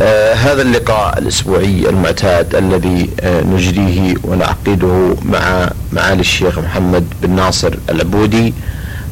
آه 0.00 0.34
هذا 0.34 0.62
اللقاء 0.62 1.18
الأسبوعي 1.18 1.88
المعتاد 1.88 2.54
الذي 2.54 3.10
آه 3.20 3.42
نجريه 3.42 4.14
ونعقده 4.24 5.14
مع 5.24 5.70
معالي 5.92 6.20
الشيخ 6.20 6.58
محمد 6.58 7.04
بن 7.22 7.30
ناصر 7.30 7.74
العبودي 7.90 8.54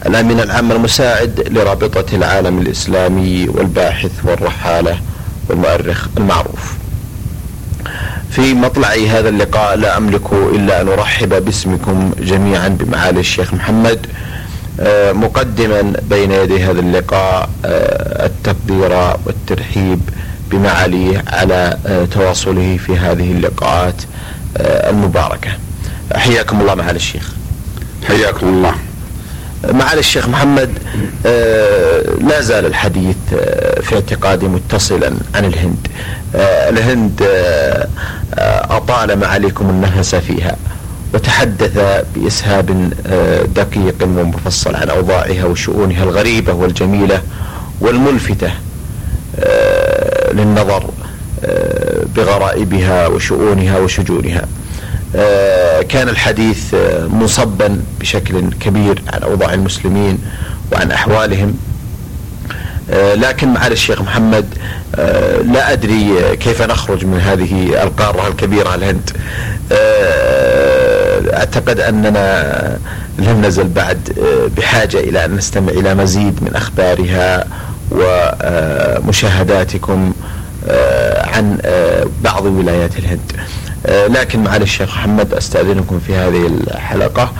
الأمين 0.07 0.41
العام 0.41 0.73
المساعد 0.73 1.49
لرابطة 1.51 2.17
العالم 2.17 2.59
الإسلامي 2.59 3.49
والباحث 3.49 4.11
والرحالة 4.25 5.01
والمؤرخ 5.49 6.07
المعروف. 6.19 6.75
في 8.31 8.55
مطلع 8.55 8.89
هذا 9.11 9.29
اللقاء 9.29 9.77
لا 9.77 9.97
أملك 9.97 10.33
إلا 10.33 10.81
أن 10.81 10.89
أرحب 10.89 11.45
باسمكم 11.45 12.11
جميعا 12.21 12.69
بمعالي 12.69 13.21
الشيخ 13.21 13.55
محمد 13.55 14.07
آه 14.81 15.13
مقدما 15.13 15.93
بين 16.11 16.33
يدي 16.33 16.65
هذا 16.65 16.81
اللقاء 16.81 17.49
التقدير 18.25 19.17
والترحيب 19.27 20.01
بمعاليه 20.51 21.25
على 21.27 21.79
تواصله 22.11 22.77
في 22.87 22.97
هذه 22.97 23.33
اللقاءات 23.33 24.03
المباركة. 24.61 25.51
حياكم 26.15 26.61
الله 26.61 26.75
معالي 26.75 26.97
الشيخ. 26.97 27.31
حياكم 28.09 28.49
الله. 28.49 28.75
معالي 29.73 30.01
الشيخ 30.01 30.29
محمد 30.29 30.71
لا 32.29 32.41
زال 32.41 32.67
الحديث 32.67 33.17
في 33.83 33.95
اعتقادي 33.95 34.47
متصلا 34.49 35.13
عن 35.35 35.45
الهند. 35.45 35.87
الهند 36.69 37.23
أطال 38.71 39.19
معاليكم 39.19 39.71
النفس 39.71 40.15
فيها 40.15 40.57
وتحدث 41.15 42.05
بإسهاب 42.15 42.91
دقيق 43.55 43.95
ومفصل 44.03 44.77
عن 44.77 44.89
أوضاعها 44.89 45.45
وشؤونها 45.45 46.05
الغريبة 46.05 46.53
والجميلة 46.53 47.23
والملفتة. 47.81 48.51
للنظر 50.33 50.91
بغرائبها 52.17 53.07
وشؤونها 53.07 53.79
وشجونها. 53.79 54.45
كان 55.89 56.09
الحديث 56.09 56.75
مصبا 57.13 57.81
بشكل 58.01 58.51
كبير 58.61 59.03
عن 59.13 59.23
أوضاع 59.23 59.55
المسلمين 59.55 60.19
وعن 60.73 60.91
أحوالهم. 60.91 61.55
لكن 63.15 63.49
معالي 63.49 63.73
الشيخ 63.73 64.01
محمد 64.01 64.47
لا 65.53 65.73
أدري 65.73 66.37
كيف 66.37 66.63
نخرج 66.63 67.05
من 67.05 67.21
هذه 67.21 67.83
القارة 67.83 68.29
الكبيرة 68.29 68.75
الهند. 68.75 69.11
أعتقد 71.35 71.81
أننا 71.81 72.79
لم 73.19 73.45
نزل 73.45 73.69
بعد 73.69 73.99
بحاجة 74.57 75.01
إلى 75.01 75.25
أن 75.25 75.37
نستمع 75.37 75.73
إلى 75.73 75.95
مزيد 75.95 76.43
من 76.43 76.57
أخبارها 76.57 77.47
ومشاهداتكم 77.99 80.13
عن 81.17 81.59
بعض 82.25 82.45
ولايات 82.45 82.99
الهند. 82.99 83.33
لكن 83.89 84.45
معالي 84.45 84.65
الشيخ 84.65 84.89
محمد 84.89 85.35
أستأذنكم 85.35 86.01
في 86.07 86.15
هذه 86.15 86.47
الحلقة 86.47 87.33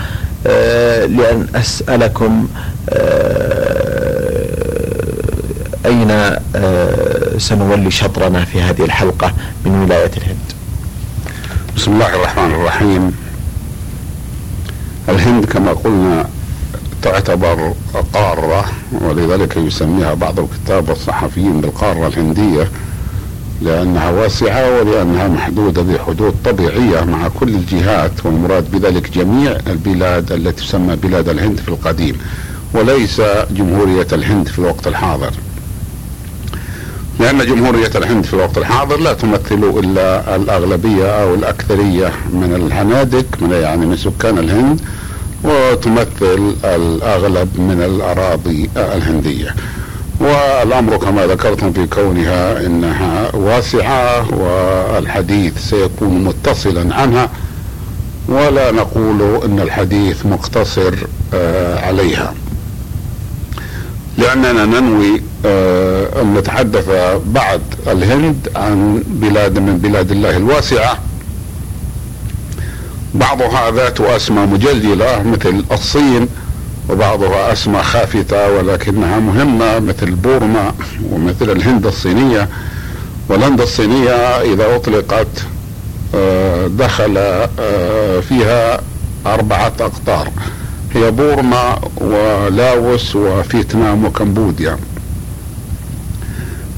لأن 1.05 1.47
أسألكم 1.55 2.47
أين 5.85 6.35
سنولي 7.37 7.91
شطرنا 7.91 8.45
في 8.45 8.61
هذه 8.61 8.85
الحلقة 8.85 9.33
من 9.65 9.83
ولاية 9.83 10.11
الهند؟ 10.17 10.37
بسم 11.75 11.91
الله 11.91 12.15
الرحمن 12.15 12.51
الرحيم. 12.51 13.11
الهند 15.09 15.45
كما 15.45 15.71
قلنا 15.71 16.29
تعتبر 17.01 17.73
قارة 18.13 18.65
ولذلك 19.01 19.57
يسميها 19.57 20.13
بعض 20.13 20.39
الكتاب 20.39 20.89
والصحفيين 20.89 21.61
بالقارة 21.61 22.07
الهندية 22.07 22.67
لأنها 23.61 24.09
واسعة 24.11 24.79
ولأنها 24.79 25.27
محدودة 25.27 25.81
بحدود 25.81 26.35
طبيعية 26.45 27.03
مع 27.03 27.27
كل 27.39 27.49
الجهات 27.49 28.11
والمراد 28.25 28.71
بذلك 28.71 29.11
جميع 29.17 29.57
البلاد 29.67 30.31
التي 30.31 30.65
تسمى 30.65 30.95
بلاد 30.95 31.29
الهند 31.29 31.59
في 31.59 31.69
القديم 31.69 32.15
وليس 32.73 33.21
جمهورية 33.51 34.07
الهند 34.13 34.47
في 34.47 34.59
الوقت 34.59 34.87
الحاضر. 34.87 35.31
لأن 37.19 37.45
جمهورية 37.45 37.91
الهند 37.95 38.25
في 38.25 38.33
الوقت 38.33 38.57
الحاضر 38.57 38.99
لا 38.99 39.13
تمثل 39.13 39.63
إلا 39.79 40.35
الأغلبية 40.35 41.23
أو 41.23 41.33
الأكثرية 41.33 42.11
من 42.33 42.53
الهنادك 42.55 43.25
من 43.41 43.51
يعني 43.51 43.85
من 43.85 43.97
سكان 43.97 44.37
الهند 44.37 44.81
وتمثل 45.43 46.55
الأغلب 46.63 47.59
من 47.59 47.81
الأراضي 47.81 48.69
الهندية. 48.77 49.55
والأمر 50.19 50.97
كما 50.97 51.27
ذكرتم 51.27 51.73
في 51.73 51.87
كونها 51.87 52.65
إنها 52.65 53.35
واسعة 53.35 54.35
والحديث 54.35 55.69
سيكون 55.69 56.23
متصلا 56.23 56.95
عنها 56.95 57.29
ولا 58.27 58.71
نقول 58.71 59.39
إن 59.45 59.59
الحديث 59.59 60.25
مقتصر 60.25 60.93
عليها. 61.83 62.33
لأننا 64.17 64.65
ننوي 64.65 65.21
أن 66.21 66.33
نتحدث 66.37 66.89
بعد 67.25 67.61
الهند 67.87 68.49
عن 68.55 69.03
بلاد 69.07 69.59
من 69.59 69.77
بلاد 69.77 70.11
الله 70.11 70.37
الواسعة 70.37 70.99
بعضها 73.13 73.71
ذات 73.71 74.01
أسمى 74.01 74.45
مجلجلة 74.45 75.23
مثل 75.23 75.63
الصين 75.71 76.27
وبعضها 76.89 77.53
أسمى 77.53 77.83
خافتة 77.83 78.51
ولكنها 78.51 79.19
مهمة 79.19 79.79
مثل 79.79 80.11
بورما 80.11 80.73
ومثل 81.11 81.51
الهند 81.51 81.85
الصينية. 81.85 82.49
والهند 83.29 83.61
الصينية 83.61 84.11
إذا 84.53 84.75
أطلقت 84.75 85.27
دخل 86.67 87.47
فيها 88.29 88.81
أربعة 89.25 89.73
أقطار 89.79 90.29
هي 90.93 91.11
بورما 91.11 91.79
ولاوس 91.97 93.15
وفيتنام 93.15 94.05
وكمبوديا. 94.05 94.77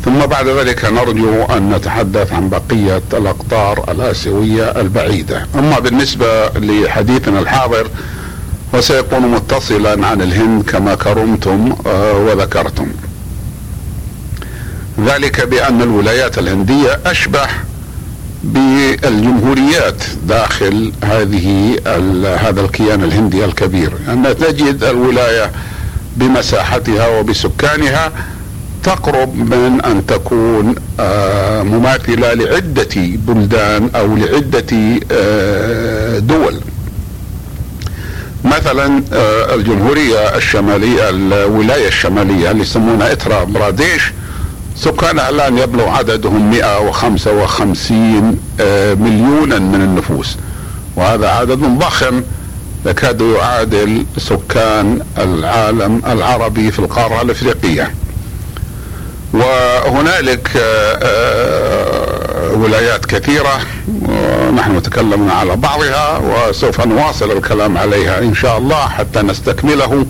ثم 0.06 0.26
بعد 0.26 0.48
ذلك 0.48 0.86
نرجو 0.86 1.44
أن 1.44 1.70
نتحدث 1.70 2.34
عن 2.34 2.50
بقية 2.50 3.02
الأقطار 3.14 3.92
الآسيوية 3.92 4.64
البعيدة، 4.64 5.48
أما 5.56 5.80
بالنسبة 5.80 6.50
لحديثنا 6.50 7.40
الحاضر 7.40 7.88
فسيكون 8.74 9.22
متصلا 9.22 10.08
عن 10.08 10.22
الهند 10.22 10.64
كما 10.64 10.96
كرمتم 10.96 11.76
وذكرتم. 12.16 12.88
ذلك 15.06 15.48
بأن 15.48 15.82
الولايات 15.82 16.38
الهندية 16.38 17.00
اشبه 17.06 17.48
بالجمهوريات 18.44 20.04
داخل 20.28 20.92
هذه 21.04 21.78
هذا 22.40 22.62
الكيان 22.62 23.04
الهندي 23.04 23.46
الكبير، 23.46 23.94
أن 24.08 24.36
تجد 24.40 24.84
الولاية 24.84 25.52
بمساحتها 26.16 27.08
وبسكانها 27.08 28.12
تقرب 28.84 29.36
من 29.36 29.82
أن 29.86 30.06
تكون 30.06 30.76
مماثلة 31.74 32.34
لعدة 32.34 32.96
بلدان 32.96 33.90
أو 33.96 34.16
لعدة 34.16 35.00
دول. 36.20 36.62
مثلا 38.44 39.04
الجمهورية 39.56 40.36
الشمالية 40.36 41.10
الولاية 41.10 41.88
الشمالية 41.88 42.52
اللي 42.52 42.62
يسمونها 42.62 43.12
اترا 43.12 43.44
براديش 43.44 44.12
سكانها 44.76 45.30
الآن 45.30 45.58
يبلغ 45.58 45.90
عددهم 45.90 46.52
155 46.52 48.40
مليونا 49.00 49.60
من 49.60 49.82
النفوس. 49.82 50.38
وهذا 50.96 51.30
عدد 51.30 51.60
ضخم 51.60 52.24
يكاد 52.86 53.22
يعادل 53.22 54.06
سكان 54.18 55.00
العالم 55.18 56.02
العربي 56.08 56.72
في 56.72 56.80
القارة 56.80 57.22
الأفريقية. 57.22 57.94
وهنالك 59.34 60.50
ولايات 62.54 63.06
كثيرة 63.06 63.60
ونحن 64.02 64.82
تكلمنا 64.82 65.34
على 65.34 65.56
بعضها 65.56 66.18
وسوف 66.18 66.82
نواصل 66.82 67.32
الكلام 67.32 67.78
عليها 67.78 68.20
إن 68.20 68.36
شاء 68.36 68.58
الله 68.58 68.88
حتى 68.88 69.22
نستكمله. 69.22 70.06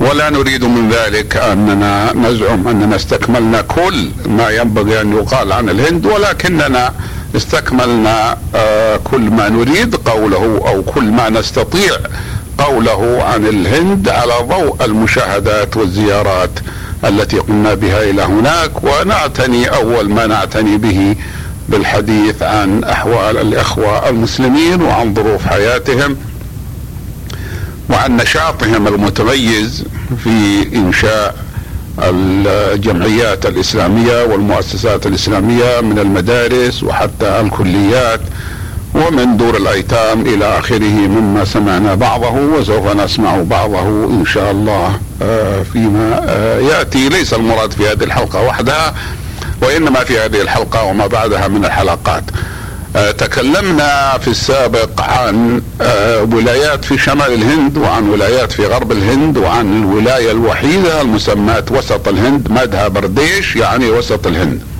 ولا 0.00 0.30
نريد 0.30 0.64
من 0.64 0.90
ذلك 0.90 1.36
أننا 1.36 2.12
نزعم 2.12 2.68
أننا 2.68 2.96
استكملنا 2.96 3.60
كل 3.60 4.10
ما 4.26 4.50
ينبغي 4.50 5.00
أن 5.00 5.12
يقال 5.12 5.52
عن 5.52 5.68
الهند 5.68 6.06
ولكننا 6.06 6.92
استكملنا 7.36 8.38
آه، 8.54 8.96
كل 9.04 9.20
ما 9.20 9.48
نريد 9.48 9.94
قوله 9.96 10.62
أو 10.68 10.82
كل 10.82 11.04
ما 11.04 11.28
نستطيع 11.30 11.92
قوله 12.58 13.22
عن 13.22 13.46
الهند 13.46 14.08
على 14.08 14.34
ضوء 14.42 14.84
المشاهدات 14.84 15.76
والزيارات. 15.76 16.50
التي 17.04 17.38
قمنا 17.38 17.74
بها 17.74 18.02
إلى 18.10 18.22
هناك 18.22 18.70
ونعتني 18.84 19.66
أول 19.68 20.10
ما 20.10 20.26
نعتني 20.26 20.76
به 20.76 21.16
بالحديث 21.68 22.42
عن 22.42 22.84
أحوال 22.84 23.36
الإخوة 23.38 24.08
المسلمين 24.08 24.82
وعن 24.82 25.14
ظروف 25.14 25.46
حياتهم 25.46 26.16
وعن 27.90 28.16
نشاطهم 28.16 28.86
المتميز 28.88 29.84
في 30.24 30.66
إنشاء 30.74 31.34
الجمعيات 31.98 33.46
الإسلامية 33.46 34.24
والمؤسسات 34.24 35.06
الإسلامية 35.06 35.80
من 35.80 35.98
المدارس 35.98 36.82
وحتى 36.82 37.40
الكليات. 37.40 38.20
ومن 38.96 39.36
دور 39.36 39.56
الأيتام 39.56 40.20
إلى 40.20 40.58
آخره 40.58 41.08
مما 41.08 41.44
سمعنا 41.44 41.94
بعضه 41.94 42.30
وسوف 42.30 42.86
نسمع 42.96 43.36
بعضه 43.36 43.80
إن 44.04 44.24
شاء 44.26 44.50
الله 44.50 44.98
آه، 45.22 45.62
فيما 45.62 46.24
آه، 46.28 46.58
يأتي 46.60 47.08
ليس 47.08 47.34
المراد 47.34 47.72
في 47.72 47.88
هذه 47.88 48.04
الحلقة 48.04 48.42
وحدها 48.46 48.94
وإنما 49.62 50.00
في 50.04 50.18
هذه 50.18 50.42
الحلقة 50.42 50.84
وما 50.84 51.06
بعدها 51.06 51.48
من 51.48 51.64
الحلقات. 51.64 52.24
آه، 52.96 53.10
تكلمنا 53.10 54.18
في 54.18 54.28
السابق 54.28 55.00
عن 55.00 55.62
ولايات 56.32 56.84
في 56.84 56.98
شمال 56.98 57.32
الهند 57.32 57.78
وعن 57.78 58.08
ولايات 58.08 58.52
في 58.52 58.66
غرب 58.66 58.92
الهند 58.92 59.38
وعن 59.38 59.82
الولاية 59.82 60.30
الوحيدة 60.30 61.00
المسماة 61.00 61.64
وسط 61.70 62.08
الهند 62.08 62.50
مدها 62.50 62.88
برديش 62.88 63.56
يعني 63.56 63.90
وسط 63.90 64.26
الهند. 64.26 64.75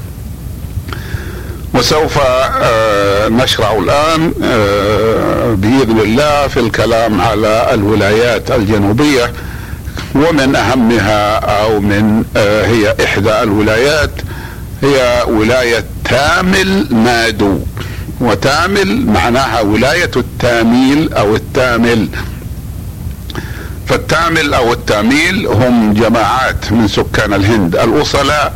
وسوف 1.76 2.18
آه، 2.18 3.28
نشرع 3.28 3.72
الآن 3.72 4.32
آه، 4.42 5.54
بإذن 5.54 6.00
الله 6.00 6.46
في 6.46 6.60
الكلام 6.60 7.20
على 7.20 7.74
الولايات 7.74 8.50
الجنوبية 8.50 9.32
ومن 10.14 10.56
أهمها 10.56 11.36
أو 11.38 11.80
من 11.80 12.24
آه، 12.36 12.66
هي 12.66 12.94
إحدى 13.04 13.42
الولايات 13.42 14.10
هي 14.82 15.24
ولاية 15.28 15.84
تامل 16.04 16.94
نادو. 16.94 17.58
وتامل 18.20 19.06
معناها 19.06 19.60
ولاية 19.60 20.10
التاميل 20.16 21.12
أو 21.12 21.36
التامل. 21.36 22.08
فالتامل 23.86 24.54
أو 24.54 24.72
التاميل 24.72 25.46
هم 25.46 25.94
جماعات 25.94 26.72
من 26.72 26.88
سكان 26.88 27.32
الهند 27.34 27.76
الأصلاء 27.76 28.52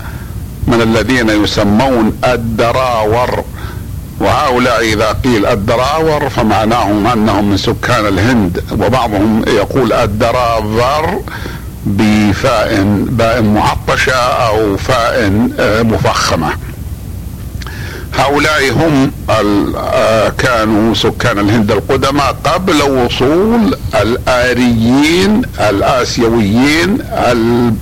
من 0.67 0.83
الذين 0.83 1.29
يسمون 1.29 2.19
الدراور. 2.25 3.45
وهؤلاء 4.21 4.83
إذا 4.83 5.13
قيل 5.25 5.47
الدراور 5.47 6.29
فمعناهم 6.29 7.07
أنهم 7.07 7.51
من 7.51 7.57
سكان 7.57 8.07
الهند. 8.07 8.65
وبعضهم 8.73 9.45
يقول 9.49 9.93
الدراذر 9.93 11.21
بفاء 11.87 12.83
باء 13.11 13.43
معطشة 13.43 14.13
أو 14.13 14.77
فاء 14.77 15.49
آه، 15.59 15.83
مفخمة. 15.83 16.49
هؤلاء 18.19 18.73
هم 18.73 19.13
آه، 19.77 20.29
كانوا 20.29 20.95
سكان 20.95 21.39
الهند 21.39 21.71
القدماء 21.71 22.37
قبل 22.45 22.83
وصول 22.83 23.77
الآريين 23.95 25.43
الآسيويين 25.61 26.99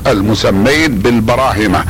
المسمين 0.06 0.94
بالبراهمة. 0.98 1.84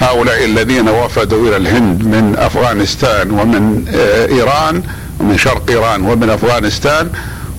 هؤلاء 0.00 0.44
الذين 0.44 0.88
وفدوا 0.88 1.48
إلى 1.48 1.56
الهند 1.56 2.04
من 2.04 2.36
أفغانستان 2.38 3.30
ومن 3.30 3.84
آه، 3.94 4.26
إيران 4.26 4.82
ومن 5.20 5.38
شرق 5.38 5.70
إيران 5.70 6.02
ومن 6.02 6.30
أفغانستان 6.30 7.10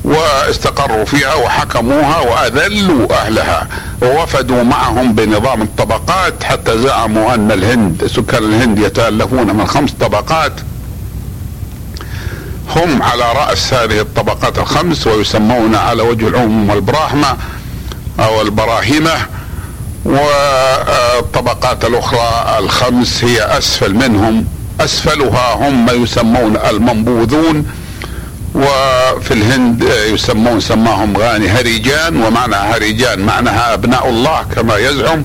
واستقروا 0.04 1.06
فيها 1.06 1.34
وحكموها 1.34 2.20
وأذلوا 2.20 3.14
أهلها 3.14 3.68
ووفدوا 4.02 4.64
معهم 4.64 5.14
بنظام 5.14 5.62
الطبقات 5.62 6.44
حتى 6.44 6.78
زعموا 6.78 7.34
أن 7.34 7.52
الهند 7.52 8.08
سكان 8.16 8.44
الهند 8.44 8.80
يتألفون 8.80 9.56
من 9.56 9.68
خمس 9.68 9.92
طبقات. 9.92 10.54
هم 12.76 13.04
على 13.04 13.24
رأس 13.34 13.74
هذه 13.74 14.00
الطبقات 14.00 14.58
الخمس 14.60 15.08
ويسمون 15.08 15.76
على 15.76 16.02
وجه 16.02 16.28
العموم 16.28 16.72
البراهمة 16.72 17.38
أو 18.20 18.42
البراهمة 18.42 19.14
والطبقات 20.06 21.61
الأخرى 21.84 22.58
الخمس 22.60 23.24
هي 23.24 23.58
أسفل 23.58 23.96
منهم. 23.96 24.46
أسفلها 24.80 25.54
هم 25.54 25.86
ما 25.86 25.92
يسمون 25.92 26.58
المنبوذون 26.70 27.66
وفي 28.56 29.34
الهند 29.34 29.84
يسمون 30.14 30.60
سماهم 30.60 31.18
غاني 31.18 31.50
هريجان 31.50 32.24
ومعنى 32.24 32.56
هريجان 32.56 33.20
معناها 33.20 33.74
أبناء 33.74 34.10
الله 34.10 34.44
كما 34.56 34.78
يزعم. 34.78 35.24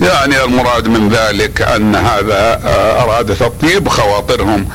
يعني 0.00 0.44
المراد 0.44 0.88
من 0.88 1.08
ذلك 1.08 1.62
أن 1.62 1.96
هذا 1.96 2.60
أراد 3.02 3.36
تطيب 3.36 3.88
خواطرهم 3.88 4.68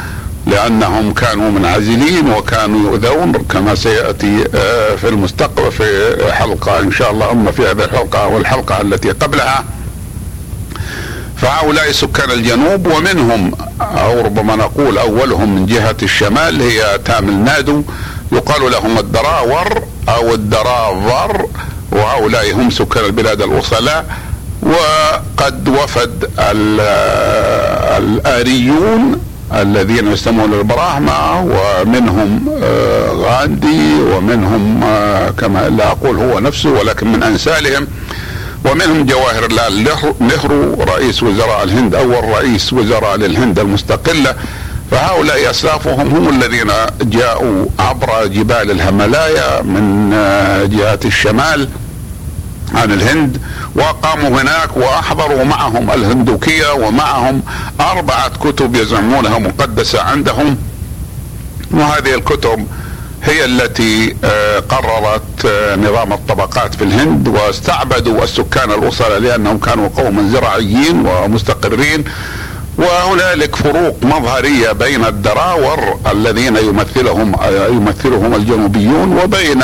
لأنهم 0.48 1.14
كانوا 1.14 1.52
منعزلين 1.52 2.30
وكانوا 2.30 2.80
يؤذون 2.92 3.32
كما 3.32 3.76
سيأتي 3.76 4.46
آه، 4.56 4.96
في 4.96 5.10
المستقبل 5.10 5.72
في 5.72 6.16
حلقة 6.34 6.80
إن 6.80 6.92
شاء 6.92 7.12
الله 7.12 7.32
أما 7.32 7.52
في 7.52 7.62
هذه 7.62 7.84
الحلقة 7.84 8.28
والحلقة 8.28 8.82
التي 8.82 9.12
قبلها. 9.12 9.64
فهؤلاء 11.38 11.92
سكان 11.92 12.32
الجنوب 12.32 12.88
ومنهم 12.88 13.52
أو 13.82 14.22
ربما 14.22 14.56
نقول 14.56 14.98
أولهم 14.98 15.56
من 15.56 15.66
جهة 15.66 15.96
الشمال 16.04 16.62
هي 16.62 17.00
تامل 17.06 17.34
نادو 17.34 17.84
يقال 18.32 18.72
لهم 18.72 18.98
الدراور 18.98 19.84
أو 20.10 20.34
الدراور 20.34 21.50
وهؤلاء 21.92 22.54
هم 22.54 22.70
سكان 22.70 23.06
البلاد 23.06 23.42
الاصلاء 23.42 24.06
وقد 24.62 25.70
وفد 25.70 26.30
الآريون 27.98 29.22
الذين 29.54 30.12
يسمون 30.12 30.54
البراهمة 30.54 31.42
ومنهم 31.42 32.46
آه، 32.64 33.12
غاندي 33.12 34.02
ومنهم 34.02 34.84
آه، 34.84 35.30
كما 35.30 35.70
لا 35.70 35.88
أقول 35.88 36.18
هو 36.18 36.40
نفسه 36.40 36.70
ولكن 36.70 37.12
من 37.12 37.24
أنسالهم 37.24 37.88
ومنهم 38.66 39.06
جواهر 39.06 39.52
لال 39.52 39.84
نهرو 40.20 40.84
رئيس 40.84 41.24
وزراء 41.24 41.64
الهند 41.64 41.96
أول 41.96 42.24
رئيس 42.24 42.74
وزراء 42.74 43.16
للهند 43.18 43.60
المستقلة. 43.60 44.36
فهؤلاء 44.92 45.50
أسلافهم 45.50 46.16
هم 46.16 46.30
الذين 46.30 46.72
جاءوا 47.02 47.66
عبر 47.80 48.26
جبال 48.28 48.72
الهملايا 48.72 49.62
من 49.62 50.12
آه، 50.14 50.66
جهات 50.66 51.06
الشمال 51.06 51.70
عن 52.76 52.92
الهند 52.92 53.42
وقاموا 53.76 54.42
هناك 54.42 54.78
وأحضروا 54.78 55.44
معهم 55.44 55.92
الهندوكية 55.92 56.74
ومعهم 56.74 57.42
أربعة 57.80 58.30
كتب 58.30 58.76
يزعمونها 58.76 59.40
مقدسة 59.40 60.02
عندهم. 60.02 60.58
وهذه 61.72 62.16
الكتب 62.16 62.68
هي 63.26 63.46
التي 63.46 64.16
آه، 64.24 64.60
قررت 64.60 65.46
آه، 65.46 65.76
نظام 65.76 66.14
الطبقات 66.14 66.76
في 66.76 66.84
الهند 66.84 67.28
واستعبدوا 67.28 68.24
السكان 68.24 68.72
الأسرة 68.72 69.18
لأنهم 69.18 69.58
كانوا 69.58 69.90
قوما 69.98 70.30
زراعيين 70.30 71.06
ومستقرين 71.08 72.04
وهنالك 72.78 73.56
فروق 73.56 73.98
مظهرية 74.04 74.72
بين 74.72 75.06
الدراور 75.06 76.00
الذين 76.12 76.58
يمثلهم 76.58 77.36
آه، 77.36 77.68
يمثلهم 77.68 78.36
الجنوبيون 78.36 79.18
وبين 79.18 79.64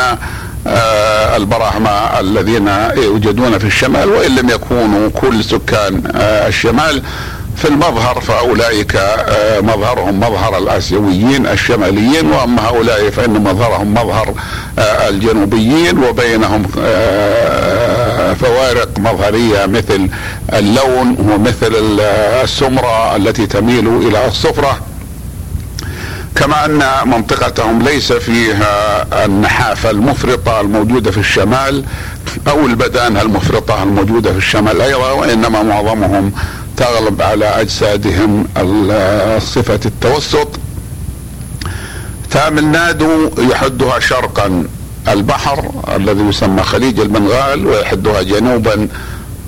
البراهمة 1.36 2.20
الذين 2.20 2.68
يوجدون 2.98 3.58
في 3.58 3.66
الشمال 3.66 4.10
وإن 4.10 4.36
لم 4.36 4.50
يكونوا 4.50 5.10
كل 5.10 5.44
سكان 5.44 6.04
الشمال. 6.48 7.04
في 7.60 7.68
المظهر 7.68 8.22
فأولئك 8.22 8.96
آه، 8.96 9.60
مظهرهم 9.62 10.20
مظهر 10.20 10.58
الآسيويين 10.58 11.48
الشماليين 11.48 12.32
وأما 12.32 12.68
هؤلاء 12.68 13.10
فإن 13.10 13.44
مظهرهم 13.44 13.94
مظهر 13.94 14.34
الجنوبيين 14.80 16.04
وبينهم 16.04 16.64
فوارق 18.36 19.00
مظهرية 19.00 19.66
مثل 19.66 20.10
اللون 20.54 21.16
ومثل 21.20 22.00
السمرة 22.44 23.16
التي 23.16 23.46
تميل 23.46 23.88
إلى 23.88 24.28
الصفرة. 24.28 24.80
كما 26.36 26.66
أن 26.66 26.84
منطقتهم 27.06 27.82
ليس 27.82 28.14
فيها 28.14 29.06
النحافه 29.26 29.90
المفرطة 29.90 30.62
الموجودة 30.62 31.12
في 31.12 31.18
الشمال 31.18 31.84
أو 32.48 32.66
البدانه 32.66 33.22
المفرطة 33.22 33.84
الموجودة 33.84 34.32
في 34.32 34.38
الشمال 34.38 34.82
أيضا 34.82 35.12
وإنما 35.12 35.64
معظمهم 35.64 36.32
تغلب 36.80 37.22
على 37.22 37.46
أجسادهم 37.46 38.48
صفة 39.40 39.80
التوسط. 39.86 40.48
تامل 42.32 42.66
نادو 42.66 43.30
يحدها 43.38 44.00
شرقا 44.00 44.64
البحر 45.08 45.72
الذي 45.96 46.24
يسمى 46.24 46.64
خليج 46.64 47.00
البنغال 47.00 47.68
ويحدها 47.68 48.22
جنوبا 48.22 48.88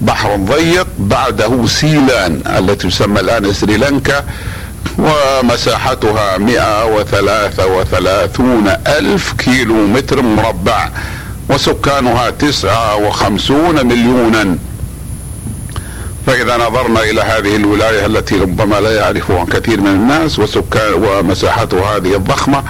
بحر 0.01 0.35
ضيق 0.35 0.87
بعده 0.99 1.67
سيلان 1.67 2.41
التي 2.57 2.87
تسمى 2.87 3.19
الآن 3.19 3.53
سريلانكا 3.53 4.25
ومساحتها 4.97 6.37
133 6.37 8.73
ألف 8.87 9.33
كيلو 9.33 9.87
متر 9.87 10.21
مربع 10.21 10.89
وسكانها 11.49 12.29
59 12.29 13.87
مليونا 13.87 14.57
فإذا 16.31 16.57
نظرنا 16.57 17.03
إلى 17.03 17.21
هذه 17.21 17.55
الولاية 17.55 18.05
التي 18.05 18.35
ربما 18.35 18.81
لا 18.81 18.95
يعرفها 18.95 19.45
كثير 19.45 19.81
من 19.81 19.87
الناس 19.87 20.39
وسكان 20.39 20.93
ومساحتها 20.93 21.97
هذه 21.97 22.15
الضخمة 22.15 22.63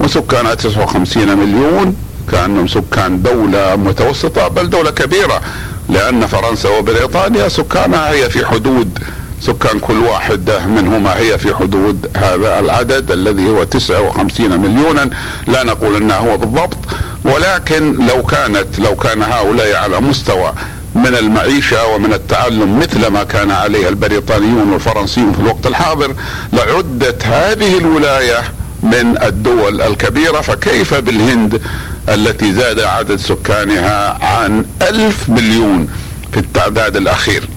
وسكانها 0.00 0.54
59 0.54 1.38
مليون 1.38 1.96
كأنهم 2.32 2.66
سكان 2.66 3.22
دولة 3.22 3.76
متوسطة 3.76 4.48
بل 4.48 4.70
دولة 4.70 4.90
كبيرة 4.90 5.40
لأن 5.88 6.26
فرنسا 6.26 6.68
وبريطانيا 6.68 7.48
سكانها 7.48 8.10
هي 8.10 8.30
في 8.30 8.46
حدود 8.46 8.98
سكان 9.40 9.78
كل 9.78 9.98
واحدة 9.98 10.66
منهما 10.66 11.16
هي 11.16 11.38
في 11.38 11.54
حدود 11.54 12.10
هذا 12.16 12.58
العدد 12.58 13.10
الذي 13.10 13.50
هو 13.50 13.64
59 13.64 14.60
مليونا 14.60 15.10
لا 15.46 15.62
نقول 15.62 15.96
إنه 15.96 16.14
هو 16.14 16.36
بالضبط 16.36 16.78
ولكن 17.24 18.06
لو 18.06 18.22
كانت 18.22 18.78
لو 18.78 18.96
كان 18.96 19.22
هؤلاء 19.22 19.76
على 19.76 20.00
مستوى 20.00 20.52
من 20.98 21.14
المعيشة 21.18 21.86
ومن 21.86 22.12
التعلم 22.12 22.78
مثل 22.78 23.06
ما 23.06 23.24
كان 23.24 23.50
عليه 23.50 23.88
البريطانيون 23.88 24.72
والفرنسيون 24.72 25.32
في 25.32 25.40
الوقت 25.40 25.66
الحاضر 25.66 26.14
لعدت 26.52 27.26
هذه 27.26 27.78
الولاية 27.78 28.38
من 28.82 29.22
الدول 29.22 29.82
الكبيرة 29.82 30.40
فكيف 30.40 30.94
بالهند 30.94 31.60
التي 32.08 32.52
زاد 32.52 32.80
عدد 32.80 33.16
سكانها 33.16 34.24
عن 34.24 34.64
ألف 34.82 35.28
مليون 35.28 35.88
في 36.32 36.40
التعداد 36.40 36.96
الأخير 36.96 37.48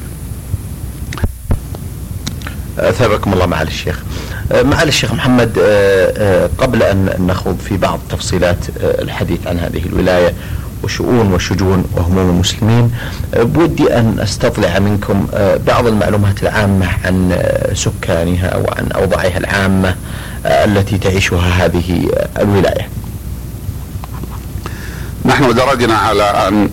أثابكم 2.77 3.33
الله 3.33 3.45
معالي 3.45 3.69
الشيخ. 3.69 3.99
معالي 4.51 4.89
الشيخ 4.89 5.13
محمد 5.13 5.49
قبل 6.57 6.83
أن 6.83 7.25
نخوض 7.27 7.57
في 7.69 7.77
بعض 7.77 7.99
تفصيلات 8.09 8.57
الحديث 8.83 9.47
عن 9.47 9.59
هذه 9.59 9.81
الولاية 9.85 10.33
وشؤون 10.83 11.33
وشجون 11.33 11.85
وهموم 11.95 12.29
المسلمين 12.29 12.91
بودي 13.37 13.93
أن 13.93 14.19
أستطلع 14.19 14.79
منكم 14.79 15.27
بعض 15.67 15.87
المعلومات 15.87 16.43
العامة 16.43 16.87
عن 17.05 17.43
سكانها 17.73 18.57
وعن 18.57 18.91
أوضاعها 18.91 19.37
العامة 19.37 19.95
التي 20.45 20.97
تعيشها 20.97 21.65
هذه 21.65 22.09
الولاية. 22.39 22.87
نحن 25.25 25.55
درجنا 25.55 25.93
على 25.97 26.23
أن 26.23 26.69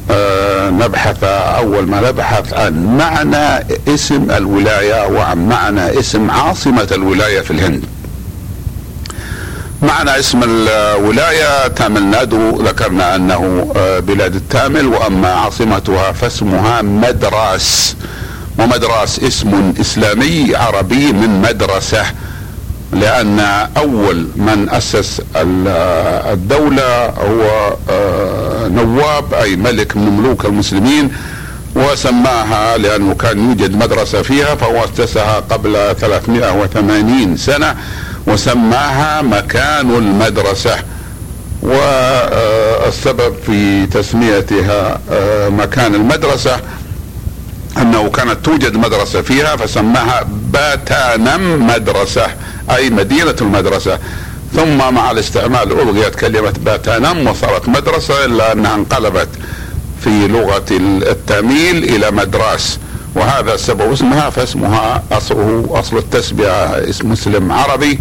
نبحث 0.79 1.25
أول 1.25 1.87
ما 1.87 2.11
نبحث 2.11 2.55
عن 2.55 2.97
معنى 2.97 3.67
اسم 3.89 4.31
الولاية 4.31 5.07
وعن 5.07 5.49
معنى 5.49 5.99
اسم 5.99 6.31
عاصمة 6.31 6.89
الولاية 6.93 7.41
في 7.41 7.51
الهند. 7.51 7.85
معنى 9.83 10.19
اسم 10.19 10.41
الولاية 10.43 11.69
تامل 11.69 12.05
نادو. 12.05 12.63
ذكرنا 12.63 13.15
أنه 13.15 13.73
بلاد 13.99 14.35
التامل 14.35 14.87
وأما 14.87 15.29
عاصمتها 15.29 16.13
فاسمها 16.13 16.83
مدراس. 16.83 17.97
ومدراس 18.59 19.21
اسم 19.21 19.75
إسلامي 19.81 20.57
عربي 20.57 21.13
من 21.13 21.43
مدرسة 21.43 22.05
لأن 22.93 23.41
أول 23.77 24.29
من 24.37 24.69
أسس 24.71 25.23
الدولة 25.37 27.07
هو 27.07 27.77
نواب 28.69 29.35
أي 29.35 29.57
ملك 29.57 29.97
من 29.97 30.17
ملوك 30.21 30.45
المسلمين 30.45 31.13
وسماها 31.75 32.79
لأنه 32.79 33.15
كان 33.15 33.49
يوجد 33.49 33.77
مدرسة 33.77 34.23
فيها 34.23 34.55
فهو 34.55 34.85
اسسها 34.85 35.41
قبل 35.41 35.95
380 36.01 37.37
سنة. 37.37 37.77
وسماها 38.29 39.23
مكان 39.23 39.91
المدرسة. 39.91 40.77
والسبب 41.63 43.35
في 43.47 43.87
تسميتها 43.87 45.01
مكان 45.49 45.95
المدرسة 45.95 46.61
أنه 47.79 48.11
كانت 48.11 48.45
توجد 48.45 48.77
مدرسة 48.77 49.23
فيها 49.23 49.57
فسماها 49.57 50.27
باتانم 50.53 51.67
مدرسة 51.67 52.27
أي 52.71 52.91
مدينة 52.91 53.35
المدرسة. 53.41 53.99
ثم 54.57 54.95
مع 54.95 55.11
الاستعمال 55.11 55.81
ألغيت 55.81 56.15
كلمة 56.15 56.55
باتانم 56.65 57.27
وصارت 57.27 57.69
مدرسة 57.69 58.25
الا 58.25 58.53
انها 58.53 58.75
انقلبت 58.75 59.29
في 60.05 60.29
لغة 60.29 60.67
التاميل 61.11 61.85
إلى 61.85 62.11
مدراس. 62.11 62.79
وهذا 63.15 63.57
سبب 63.57 63.93
اسمها 63.93 64.31
فاسمها 64.31 65.03
أصله 65.13 65.67
أصل 65.71 65.97
التسبيعه 65.97 66.67
اسم 66.91 67.13
مسلم 67.13 67.53
عربي. 67.53 67.99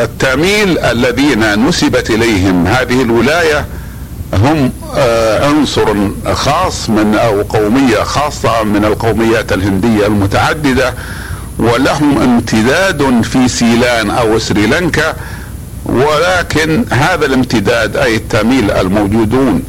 والتأميل 0.00 0.78
الذين 0.78 1.68
نسبت 1.68 2.10
إليهم 2.10 2.66
هذه 2.66 3.02
الولاية 3.02 3.66
هم 4.34 4.72
عنصر 5.42 5.94
خاص 6.34 6.90
من 6.90 7.14
أو 7.14 7.42
قوميه 7.42 8.02
خاصة 8.02 8.62
من 8.62 8.84
القوميات 8.84 9.52
الهندية 9.52 10.06
المتعددة 10.06 10.94
ولهم 11.58 12.18
امتداد 12.22 13.22
في 13.22 13.48
سيلان 13.48 14.10
أو 14.10 14.38
سريلانكا 14.38 15.14
ولكن 15.84 16.84
هذا 16.90 17.26
الامتداد 17.26 17.96
أي 17.96 18.16
التأميل 18.16 18.70
الموجودون 18.70 19.62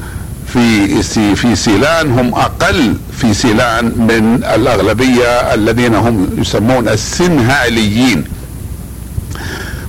في 0.47 1.35
في 1.35 1.55
سيلان 1.55 2.11
هم 2.19 2.35
أقل 2.35 2.97
في 3.17 3.33
سيلان 3.33 3.85
من 3.85 4.43
الأغلبية 4.55 5.53
الذين 5.53 5.95
هم 5.95 6.29
يسمون 6.37 6.87
السنهاليين. 6.87 8.23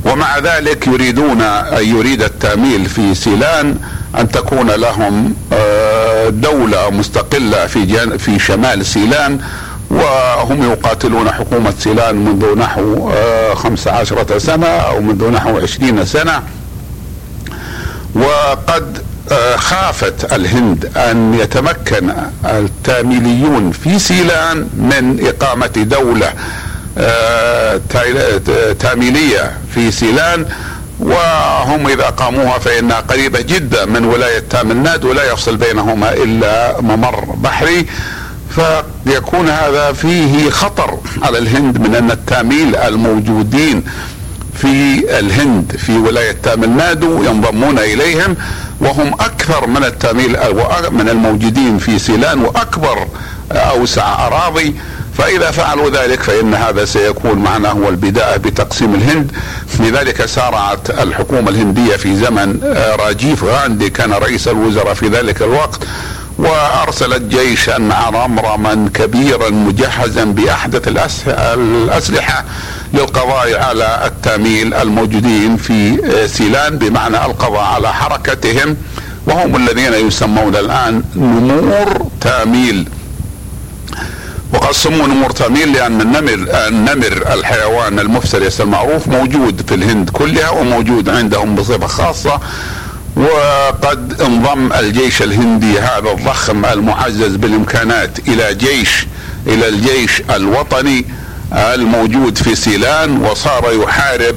ومع 0.06 0.38
ذلك 0.38 0.86
يريدون 0.86 1.40
يريد 1.78 2.22
التأميل 2.22 2.86
في 2.86 3.14
سيلان 3.14 3.78
أن 4.18 4.28
تكون 4.28 4.70
لهم 4.70 5.34
دولة 6.28 6.90
مستقلة 6.90 7.66
في 7.66 8.18
في 8.18 8.38
شمال 8.38 8.86
سيلان 8.86 9.40
وهم 9.90 10.70
يقاتلون 10.72 11.30
حكومة 11.30 11.74
سيلان 11.78 12.14
منذ 12.14 12.58
نحو 12.58 13.10
خمس 13.54 13.88
عشرة 13.88 14.38
سنة 14.38 14.66
أو 14.66 15.00
منذ 15.00 15.30
نحو 15.30 15.58
عشرين 15.58 16.04
سنة. 16.04 16.42
وقد 18.14 19.02
خافت 19.56 20.32
الهند 20.32 20.90
أن 20.96 21.34
يتمكن 21.34 22.12
التأميليون 22.44 23.72
في 23.72 23.98
سيلان 23.98 24.56
من 24.76 25.26
إقامة 25.26 25.66
دولة 25.66 26.32
تاميلية 28.78 29.52
في 29.74 29.90
سيلان 29.90 30.46
وهم 31.00 31.88
إذا 31.88 32.04
قاموها 32.04 32.58
فإنها 32.58 33.00
قريبة 33.00 33.40
جدا 33.40 33.84
من 33.84 34.04
ولاية 34.04 34.44
تامل 34.50 35.00
ولا 35.04 35.32
يفصل 35.32 35.56
بينهما 35.56 36.12
إلا 36.12 36.80
ممر 36.80 37.20
بحري. 37.36 37.86
فيكون 39.06 39.48
هذا 39.48 39.92
فيه 39.92 40.50
خطر 40.50 40.98
على 41.22 41.38
الهند 41.38 41.78
من 41.78 41.94
أن 41.94 42.10
التاميل 42.10 42.76
الموجودين 42.76 43.84
في 44.54 45.04
الهند 45.18 45.72
في 45.78 45.98
ولاية 45.98 46.36
تامل 46.42 46.70
نادو 46.70 47.24
ينضمون 47.24 47.78
إليهم 47.78 48.36
وهم 48.80 49.14
أكثر 49.14 49.66
من 49.66 49.84
التاميل 49.84 50.36
من 50.90 51.08
الموجودين 51.08 51.78
في 51.78 51.98
سيلان 51.98 52.44
وأكبر 52.44 53.06
أوسع 53.52 54.26
أراضي. 54.26 54.74
فإذا 55.18 55.50
فعلوا 55.50 55.90
ذلك 55.90 56.22
فإن 56.22 56.54
هذا 56.54 56.84
سيكون 56.84 57.38
معناه 57.38 57.70
هو 57.70 57.88
البداية 57.88 58.36
بتقسيم 58.36 58.94
الهند. 58.94 59.32
لذلك 59.80 60.26
سارعت 60.26 60.90
الحكومة 60.90 61.50
الهندية 61.50 61.96
في 61.96 62.16
زمن 62.16 62.74
راجيف 62.98 63.44
غاندي 63.44 63.90
كان 63.90 64.12
رئيس 64.12 64.48
الوزراء 64.48 64.94
في 64.94 65.08
ذلك 65.08 65.42
الوقت 65.42 65.80
وأرسلت 66.38 67.22
جيشا 67.22 67.88
عرمرما 67.90 68.90
كبيرا 68.94 69.50
مجهزا 69.50 70.24
بأحدث 70.24 70.88
الأسلحة 71.28 72.44
للقضاء 72.94 73.60
على 73.62 74.02
التاميل 74.04 74.74
الموجودين 74.74 75.56
في 75.56 75.98
سيلان 76.26 76.78
بمعنى 76.78 77.24
القضاء 77.26 77.64
على 77.64 77.92
حركتهم. 77.92 78.76
وهم 79.26 79.56
الذين 79.56 79.94
يسمون 79.94 80.56
الآن 80.56 81.02
نمور 81.16 82.06
تاميل. 82.20 82.88
وقد 84.54 84.72
سموا 84.72 85.06
نمور 85.06 85.30
تاميل 85.30 85.72
لأن 85.72 86.00
النمر 86.00 86.48
النمر 86.68 87.24
الحيوان 87.34 87.98
المفترس 87.98 88.60
المعروف 88.60 89.08
موجود 89.08 89.62
في 89.68 89.74
الهند 89.74 90.10
كلها 90.10 90.50
وموجود 90.50 91.08
عندهم 91.08 91.54
بصفة 91.54 91.86
خاصة. 91.86 92.40
وقد 93.16 94.20
انضم 94.20 94.72
الجيش 94.72 95.22
الهندي 95.22 95.78
هذا 95.80 96.10
الضخم 96.10 96.64
المعزز 96.64 97.36
بالإمكانات 97.36 98.18
إلى 98.28 98.54
جيش 98.54 99.06
إلى 99.46 99.68
الجيش 99.68 100.22
الوطني 100.30 101.04
الموجود 101.52 102.38
في 102.38 102.54
سيلان 102.54 103.16
وصار 103.24 103.72
يحارب 103.72 104.36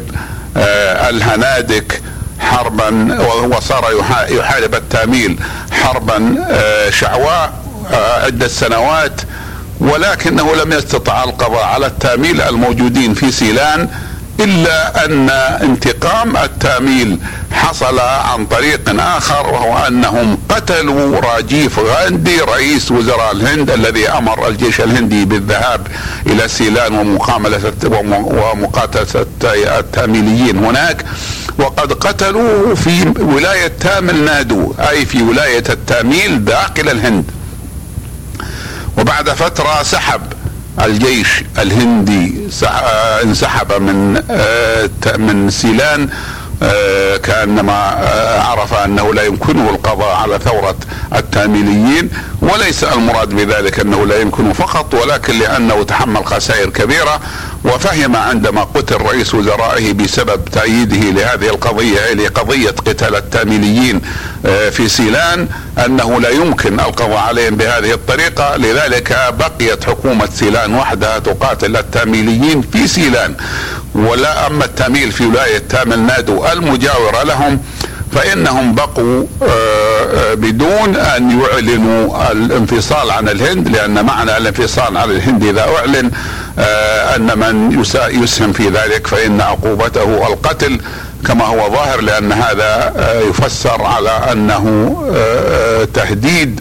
الهنادك 1.10 2.02
حربا 2.40 3.22
وصار 3.44 3.86
يحارب 4.30 4.76
التاميل 4.76 5.40
حربا 5.72 6.36
شعواء 6.90 7.54
عدة 8.24 8.48
سنوات. 8.48 9.22
ولكنه 9.80 10.56
لم 10.56 10.74
يستطع 10.74 11.24
القضاء 11.24 11.64
على 11.64 11.86
التاميل 11.86 12.42
الموجودين 12.42 13.14
في 13.14 13.32
سيلان 13.32 13.90
إلا 14.40 15.06
أن 15.06 15.30
انتقام 15.30 16.38
التاميل 16.38 17.20
حصل 17.52 18.00
عن 18.00 18.46
طريق 18.46 18.82
آخر 19.00 19.48
وهو 19.48 19.88
أنهم 19.88 20.38
قتلوا 20.50 21.20
راجيف 21.20 21.80
غاندي 21.80 22.40
رئيس 22.42 22.92
وزراء 22.92 23.32
الهند 23.32 23.72
الذي 23.72 24.10
أمر 24.10 24.48
الجيش 24.48 24.82
الهندي 24.82 25.26
بالذهاب 25.26 25.88
إلى 26.28 26.48
سيلان 26.48 26.96
ومقاملة 26.96 27.74
ومقاتلة 27.84 29.26
التاميليين 29.80 30.58
هناك. 30.58 31.06
وقد 31.60 31.94
قتلوه 31.94 32.76
في 32.76 33.14
ولاية 33.20 33.72
تامل 33.80 34.26
نادو 34.26 34.74
أي 34.90 35.06
في 35.06 35.22
ولاية 35.22 35.64
التاميل 35.70 36.46
داخل 36.46 36.90
الهند. 36.90 37.39
وبعد 39.00 39.30
فترة 39.30 39.84
سحب 39.84 40.22
الجيش 40.82 41.44
الهندي 41.60 42.48
آه، 42.64 43.24
انسحب 43.24 43.82
من 43.82 44.24
آه، 44.32 44.90
من 45.18 45.50
سيلان 45.50 46.10
آه، 46.64 47.18
كأنما 47.18 47.74
عرف 48.48 48.74
أنه 48.74 49.14
لا 49.14 49.24
يمكنه 49.24 49.70
القضاء 49.70 50.16
على 50.16 50.40
ثورة 50.40 50.76
التاميليين 51.16 52.10
وليس 52.42 52.84
المراد 52.84 53.30
بذلك 53.30 53.80
أنه 53.80 54.06
لا 54.06 54.20
يمكنه 54.22 54.54
فقط 54.54 54.94
ولكن 54.94 55.40
لأنه 55.40 55.84
تحمل 55.84 56.26
خسائر 56.26 56.70
كبيرة. 56.70 57.20
وفهم 57.76 58.16
عندما 58.16 58.64
قتل 58.64 58.96
رئيس 58.96 59.36
وزرائه 59.36 59.94
بسبب 59.94 60.46
تأييده 60.46 60.98
لهذه 60.98 61.50
القضية 61.50 62.14
لقضية 62.14 62.70
قتال 62.70 63.16
التاميليين 63.16 64.02
آه، 64.46 64.70
في 64.70 64.90
سيلان 64.90 65.48
أنه 65.86 66.22
لا 66.22 66.30
يمكن 66.30 66.80
القضاء 66.80 67.18
عليهم 67.18 67.56
بهذه 67.56 67.92
الطريقة. 67.94 68.58
لذلك 68.58 69.34
بقيت 69.40 69.84
حكومة 69.84 70.30
سيلان 70.34 70.76
وحدها 70.76 71.20
تقاتل 71.20 71.78
التاميليين 71.78 72.62
في 72.62 72.88
سيلان. 72.88 73.36
ولا 73.96 74.48
أما 74.48 74.66
التاميل 74.66 75.12
في 75.12 75.26
ولاية 75.26 75.58
تامل 75.58 76.00
نادو 76.00 76.46
المجاورة 76.48 77.24
لهم 77.24 77.60
فإنهم 78.12 78.76
بقوا 78.76 79.24
آه، 79.42 79.46
آه، 79.46 80.34
بدون 80.34 80.96
أن 80.96 81.42
يعلنوا 81.42 82.32
الانفصال 82.32 83.12
عن 83.12 83.30
الهند 83.30 83.68
لأن 83.68 84.06
معنى 84.06 84.38
الانفصال 84.38 84.98
عن 84.98 85.12
الهند 85.12 85.44
إذا 85.44 85.62
أعلن 85.62 86.12
آه، 86.60 87.16
أن 87.16 87.40
من 87.40 87.86
يسهم 88.24 88.54
في 88.54 88.70
ذلك 88.70 89.08
فإن 89.08 89.42
عقوبته 89.42 90.28
القتل 90.28 90.80
كما 91.28 91.46
هو 91.46 91.72
ظاهر 91.72 92.02
لأن 92.02 92.32
هذا 92.32 92.94
يفسر 93.30 93.84
على 93.84 94.10
أنه 94.32 94.96
تهديد 95.94 96.60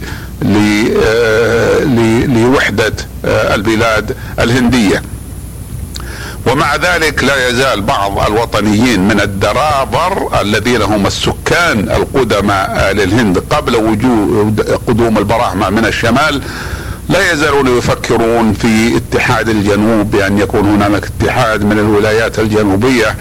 لوحدة 2.27 2.93
البلاد 3.25 4.15
الهندية. 4.39 5.03
ومع 6.51 6.75
ذلك 6.75 7.23
لا 7.23 7.49
يزال 7.49 7.81
بعض 7.81 8.19
الوطنيين 8.31 9.07
من 9.07 9.19
الدرابر 9.21 10.41
الذين 10.41 10.81
هم 10.81 11.07
السكان 11.07 11.79
القدماء 11.79 12.91
للهند 12.93 13.37
قبل 13.49 13.75
وجود 13.75 14.61
قدوم 14.87 15.17
البراهمة 15.17 15.69
من 15.69 15.85
الشمال 15.85 16.41
لا 17.09 17.31
يزالون 17.31 17.77
يفكرون 17.77 18.53
في 18.53 18.97
اتحاد 18.97 19.49
الجنوب 19.49 20.11
بأن 20.11 20.37
يكون 20.39 20.81
هناك 20.81 21.03
اتحاد 21.21 21.63
من 21.63 21.79
الولايات 21.79 22.39
الجنوبية 22.39 23.15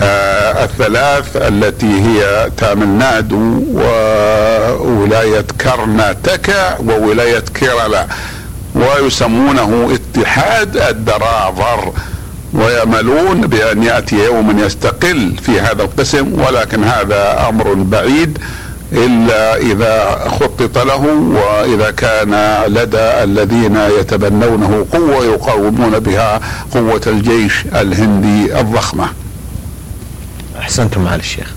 آه 0.00 0.64
الثلاث 0.64 1.36
التي 1.36 2.00
هي 2.02 2.50
تامل 2.56 2.88
نادو 2.88 3.62
وولاية 3.74 5.44
كرناتكا 5.60 6.78
وولاية 6.78 7.44
كيرالا 7.54 8.06
ويسمونه 8.74 9.98
اتحاد 9.98 10.76
الدراذر 10.76 11.92
ويأملون 12.54 13.40
بأن 13.40 13.82
يأتي 13.82 14.24
يوم 14.24 14.58
يستقل 14.58 15.36
في 15.42 15.60
هذا 15.60 15.82
القسم 15.82 16.40
ولكن 16.40 16.84
هذا 16.84 17.48
أمر 17.48 17.74
بعيد 17.74 18.38
إلا 18.92 19.56
إذا 19.56 20.24
خطط 20.28 20.78
له 20.78 21.06
وإذا 21.34 21.90
كان 21.90 22.62
لدى 22.66 23.24
الذين 23.24 23.76
يتبنونه 23.76 24.86
قوة 24.92 25.24
يقاومون 25.24 25.98
بها 25.98 26.40
قوة 26.74 27.00
الجيش 27.06 27.64
الهندي 27.74 28.60
الضخمة. 28.60 29.08
أحسنتم 30.58 31.04
معالي 31.04 31.22
الشيخ. 31.22 31.54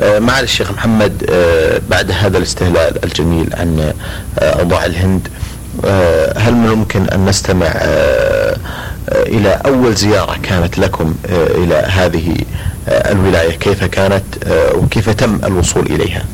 آه، 0.00 0.18
معالي 0.18 0.44
الشيخ 0.44 0.70
محمد 0.70 1.26
آه، 1.30 1.80
بعد 1.90 2.10
هذا 2.10 2.38
الاستهلال 2.38 3.04
الجميل 3.04 3.48
عن 3.54 3.92
آه، 4.38 4.50
أوضاع 4.60 4.84
الهند 4.84 5.28
هل 6.36 6.54
من 6.54 6.66
الممكن 6.66 7.08
أن 7.08 7.24
نستمع 7.24 7.66
إلى 9.08 9.60
أول 9.66 9.94
زيارة 9.94 10.36
كانت 10.42 10.78
لكم 10.78 11.14
آه، 11.26 11.46
إلى 11.46 11.74
هذه 11.74 12.36
آه، 12.88 13.12
الولاية. 13.12 13.58
كيف 13.58 13.84
كانت 13.84 14.24
آه، 14.44 14.74
وكيف 14.74 15.10
تم 15.10 15.40
الوصول 15.44 15.86
إليها؟ 15.86 16.24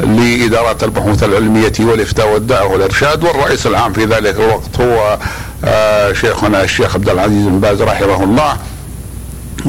لإدارة 0.00 0.84
البحوث 0.84 1.24
العلمية 1.24 1.72
والإفتاء 1.80 2.32
والدعوة 2.32 2.72
والإرشاد 2.72 3.24
والرئيس 3.24 3.66
العام 3.66 3.92
في 3.92 4.04
ذلك 4.04 4.34
الوقت 4.36 4.80
هو 4.80 5.18
آه، 5.64 6.12
شيخنا 6.12 6.62
الشيخ 6.64 6.94
عبد 6.94 7.08
العزيز 7.08 7.46
بن 7.46 7.60
باز 7.60 7.82
رحمه 7.82 8.24
الله. 8.24 8.56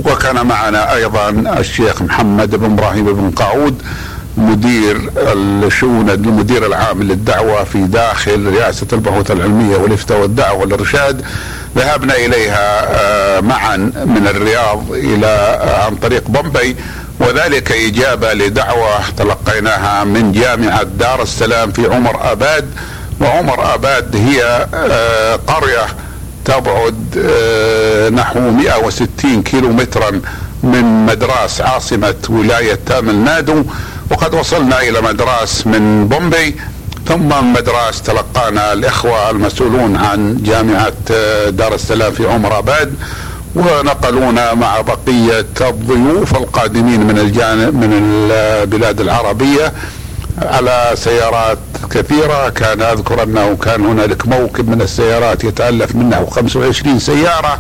وكان 0.06 0.48
معنا 0.48 0.94
أيضا 0.94 1.30
الشيخ 1.30 2.02
محمد 2.02 2.56
بن 2.56 2.66
إبراهيم 2.66 3.06
بن 3.06 3.32
قاعود 3.32 3.82
مدير 4.40 5.10
الشؤون 5.18 6.10
المدير 6.10 6.66
العام 6.66 7.04
للدعوة 7.04 7.64
في 7.64 7.82
داخل 7.82 8.46
رئاسة 8.54 8.88
البحوث 8.94 9.32
العلمية 9.32 9.78
والإفتاء 9.78 10.22
والدعوة 10.22 10.60
والإرشاد. 10.60 11.22
ذهبنا 11.78 12.16
إليها 12.16 12.88
آه، 12.92 13.40
معا 13.42 13.78
من 14.06 14.28
الرياض 14.28 14.84
إلى 14.92 15.28
آه، 15.28 15.86
عن 15.86 15.96
طريق 15.96 16.28
بومبي 16.28 16.76
وذلك 17.20 17.72
إجابة 17.72 18.34
لدعوة 18.34 19.10
تلقيناها 19.18 20.04
من 20.04 20.32
جامعة 20.32 20.84
دار 20.84 21.22
السلام 21.22 21.72
في 21.72 21.86
عمر 21.94 22.32
آباد. 22.32 22.70
وعمر 23.22 23.74
آباد 23.74 24.16
هي 24.16 24.68
آه، 24.74 25.36
قرية 25.36 25.86
تبعد 26.46 27.18
نحو 28.14 28.40
160 28.40 29.44
كيلو 29.44 29.70
مترا 29.70 30.22
من 30.64 31.06
مدراس 31.06 31.62
عاصمة 31.62 32.16
ولاية 32.30 32.80
تامل 32.86 33.16
نادو. 33.16 33.64
وقد 34.12 34.34
وصلنا 34.34 34.82
إلى 34.82 35.02
مدراس 35.02 35.68
من 35.68 36.08
بومبي 36.08 36.56
ثم 37.08 37.54
مدراس 37.54 38.02
تلقانا 38.02 38.74
الإخوة 38.74 39.30
المسؤولون 39.30 39.96
عن 39.96 40.38
جامعة 40.44 40.94
آه، 41.12 41.50
دار 41.50 41.74
السلام 41.76 42.12
في 42.12 42.28
عمر 42.28 42.60
آباد 42.60 42.96
ونقلونا 43.56 44.54
مع 44.54 44.82
بقية 44.82 45.46
الضيوف 45.62 46.36
القادمين 46.36 47.08
من 47.08 47.18
الجانب 47.18 47.76
من 47.76 47.94
البلاد 47.94 49.02
العربية 49.02 49.74
على 50.42 50.92
سيارات 50.96 51.58
كثيرة. 51.92 52.50
كان 52.50 52.82
أذكر 52.82 53.24
أنه 53.24 53.56
كان 53.56 53.86
هنالك 53.86 54.28
موكب 54.28 54.70
من 54.70 54.82
السيارات 54.82 55.44
يتألف 55.44 55.96
منه 55.96 56.28
25 56.32 57.00
سيارة. 57.00 57.60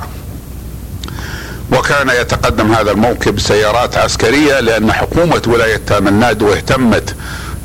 وكان 1.72 2.10
يتقدم 2.22 2.72
هذا 2.74 2.92
الموكب 2.92 3.40
سيارات 3.40 3.98
عسكرية 3.98 4.60
لأن 4.60 4.92
حكومة 4.92 5.42
ولاية 5.48 5.78
تامناد 5.88 6.44
اهتمت 6.44 7.16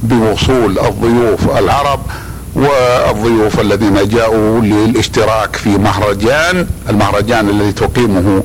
بوصول 0.03 0.79
الضيوف 0.79 1.59
العرب 1.59 2.01
والضيوف 2.55 3.61
الذين 3.61 4.09
جاءوا 4.09 4.61
للاشتراك 4.61 5.57
في 5.57 5.69
مهرجان 5.69 6.67
المهرجان 6.89 7.49
الذي 7.49 7.73
تقيمه 7.73 8.43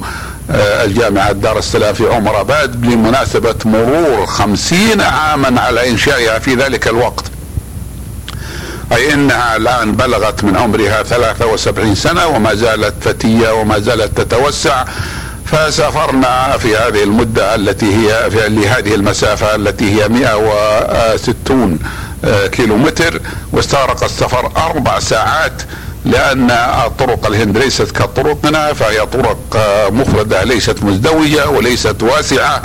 آه، 0.52 0.84
الجامعة 0.84 1.32
دار 1.32 1.58
السلام 1.58 1.94
في 1.94 2.08
عمر 2.08 2.42
اباد 2.42 2.86
لمناسبة 2.86 3.56
مرور 3.66 4.26
خمسين 4.26 5.02
عاما 5.02 5.62
على 5.62 5.90
إنشائها 5.90 6.40
في 6.40 6.56
ذلك 6.56 6.88
الوقت. 6.88 7.26
أي 8.92 9.14
إنها 9.14 9.56
الآن 9.56 9.92
بلغت 9.92 10.44
من 10.44 10.58
عمرها 10.58 11.04
73 11.04 11.96
سنة 11.96 12.28
وما 12.28 12.56
زالت 12.56 12.94
فتية 13.02 13.54
وما 13.54 13.80
زالت 13.80 14.22
تتوسع. 14.22 14.86
فسافرنا 15.52 16.58
في 16.58 16.76
هذه 16.76 17.04
المدة 17.04 17.56
التي 17.56 17.96
هي 17.96 18.32
في 18.32 18.50
لهذه 18.50 18.96
المسافة 18.96 19.56
التي 19.56 20.02
هي 20.02 20.08
160 20.08 21.80
آه، 22.26 22.48
كيلو 22.48 22.78
متر 22.78 23.22
واستغرق 23.52 24.04
السفر 24.04 24.52
أربع 24.58 25.00
ساعات 25.00 25.62
لأن 26.06 26.52
طرق 27.00 27.26
الهند 27.28 27.58
ليست 27.58 27.92
كطرقنا 27.92 28.74
فهي 28.74 29.06
طرق 29.06 29.38
مفردة 29.92 30.44
ليست 30.44 30.84
مزدوجة 30.84 31.50
وليست 31.50 32.04
واسعة. 32.04 32.62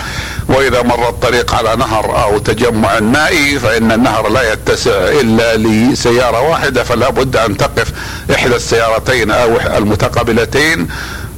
وإذا 0.49 0.83
مر 0.83 1.09
الطريق 1.09 1.55
على 1.55 1.77
نهر 1.77 2.23
أو 2.23 2.39
تجمع 2.39 3.01
مائي 3.01 3.59
فإن 3.59 3.93
النهر 3.93 4.29
لا 4.29 4.53
يتسع 4.53 4.91
إلا 4.91 5.57
لسيارة 5.57 6.41
واحدة 6.41 6.85
فلا 6.85 7.11
بد 7.11 7.37
أن 7.37 7.57
تقف 7.57 7.93
إحدى 8.35 8.57
السيارتين 8.57 9.31
أو 9.31 9.57
المتقابلتين. 9.77 10.89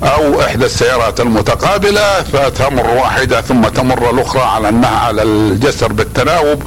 أو 0.03 0.41
إحدى 0.41 0.65
السيارات 0.65 1.21
المتقابلة 1.21 2.23
فتمر 2.23 2.87
واحدة 2.87 3.41
ثم 3.41 3.63
تمر 3.69 4.11
الأخرى 4.11 4.43
على 4.43 4.69
النهر 4.69 4.95
على 5.07 5.23
الجسر 5.23 5.93
بالتناوب. 5.93 6.63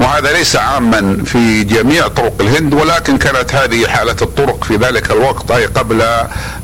وهذا 0.00 0.32
ليس 0.32 0.56
عاما 0.56 1.24
في 1.24 1.64
جميع 1.64 2.08
طرق 2.08 2.32
الهند 2.40 2.74
ولكن 2.74 3.18
كانت 3.18 3.54
هذه 3.54 3.86
حالة 3.86 4.16
الطرق 4.22 4.64
في 4.64 4.76
ذلك 4.76 5.10
الوقت 5.10 5.50
أي 5.50 5.66
قبل 5.66 6.02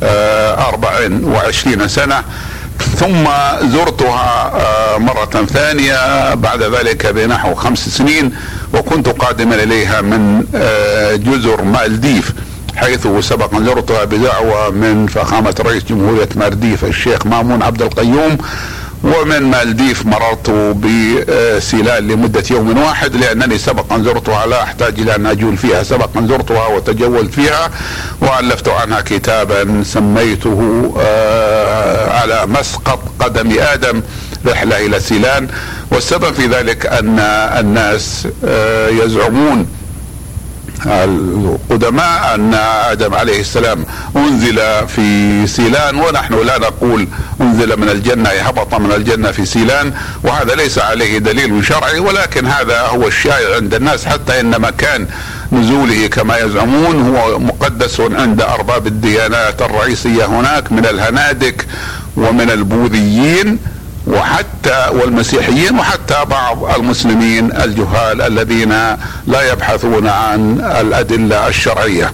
24 0.03 1.81
آه، 1.81 1.87
سنة. 1.87 2.23
ثم 2.97 3.25
زرتها 3.63 4.53
آه، 4.55 4.99
مرة 4.99 5.47
ثانية 5.47 6.35
بعد 6.35 6.63
ذلك 6.63 7.07
بنحو 7.07 7.55
خمس 7.55 7.89
سنين 7.89 8.33
وكنت 8.75 9.09
قادما 9.09 9.55
إليها 9.55 10.01
من 10.01 10.45
آه، 10.55 11.17
جزر 11.17 11.63
مالديف. 11.63 12.33
حيث 12.77 13.07
سبق 13.21 13.55
أن 13.55 13.65
زرتها 13.65 14.05
بدعوه 14.05 14.71
من 14.71 15.07
فخامة 15.07 15.55
رئيس 15.61 15.85
جمهورية 15.85 16.29
مالديف 16.37 16.85
الشيخ 16.85 17.27
مامون 17.27 17.63
عبد 17.63 17.83
القيوم 17.83 18.39
ومن 19.05 19.43
مالديف 19.43 20.07
مررت 20.07 20.51
بسيلان 20.51 22.09
لمدة 22.09 22.43
يوم 22.51 22.79
واحد 22.79 23.17
لأنني 23.17 23.59
سبقا 23.59 24.03
زرتها 24.03 24.47
لا 24.47 24.63
أحتاج 24.63 25.01
إلى 25.01 25.15
أن 25.17 25.27
أجول 25.27 25.57
فيها. 25.57 25.83
سبقا 25.83 26.27
زرتها 26.27 26.67
وتجولت 26.67 27.35
فيها 27.35 27.71
وألفت 28.21 28.69
عنها 28.69 29.01
كتابا 29.01 29.83
سميته 29.87 30.93
آه، 31.01 32.21
على 32.21 32.47
مسقط 32.47 33.01
قدم 33.21 33.55
آدم 33.61 34.03
رحلة 34.47 34.87
إلى 34.87 35.01
سيلان. 35.01 35.49
والسبب 35.91 36.35
في 36.35 36.47
ذلك 36.47 36.87
أن 36.87 37.19
الناس 37.59 38.29
آه، 38.45 38.89
يزعمون 38.89 39.67
القدماء 40.87 42.35
أن 42.35 42.55
آدم 42.91 43.15
عليه 43.15 43.41
السلام 43.41 43.85
أنزل 44.17 44.61
في 44.89 45.47
سيلان 45.47 45.97
ونحن 45.97 46.35
لا 46.47 46.59
نقول 46.59 47.09
أنزل 47.41 47.81
من 47.81 47.89
الجنة 47.89 48.29
هبط 48.29 48.75
من 48.75 48.93
الجنة 48.93 49.31
في 49.31 49.45
سيلان 49.47 49.93
وهذا 50.25 50.55
ليس 50.55 50.79
عليه 50.79 51.19
دليل 51.19 51.65
شرعي 51.65 51.99
ولكن 51.99 52.47
هذا 52.47 52.81
هو 52.81 53.09
الشائع 53.09 53.57
عند 53.57 53.75
الناس 53.75 54.07
حتى 54.07 54.41
إن 54.41 54.61
مكان 54.61 55.07
نزوله 55.53 56.07
كما 56.07 56.39
يزعمون 56.39 57.17
هو 57.17 57.39
مقدس 57.39 58.01
عند 58.01 58.41
أرباب 58.41 58.87
الديانات 58.87 59.63
الرئيسية 59.63 60.25
هناك 60.25 60.73
من 60.73 60.87
الهنادك 60.87 61.67
ومن 62.17 62.51
البوذيين. 62.51 63.59
وحتى 64.07 64.87
والمسيحيين 64.93 65.79
وحتى 65.79 66.25
بعض 66.25 66.65
المسلمين 66.65 67.53
الجهال 67.53 68.23
الذين 68.23 68.71
لا 69.27 69.53
يبحثون 69.53 70.09
عن 70.09 70.61
الأدلة 70.81 71.49
الشرعية. 71.49 72.13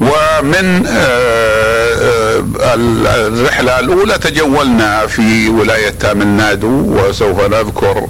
ومن 0.00 0.86
آه، 0.86 2.44
آه، 2.60 2.74
الرحلة 3.26 3.78
الأولى 3.78 4.18
تجولنا 4.18 5.06
في 5.06 5.48
ولاية 5.48 5.90
تامل 5.90 6.26
نادو 6.26 6.68
وسوف 6.68 7.40
نذكر 7.40 8.06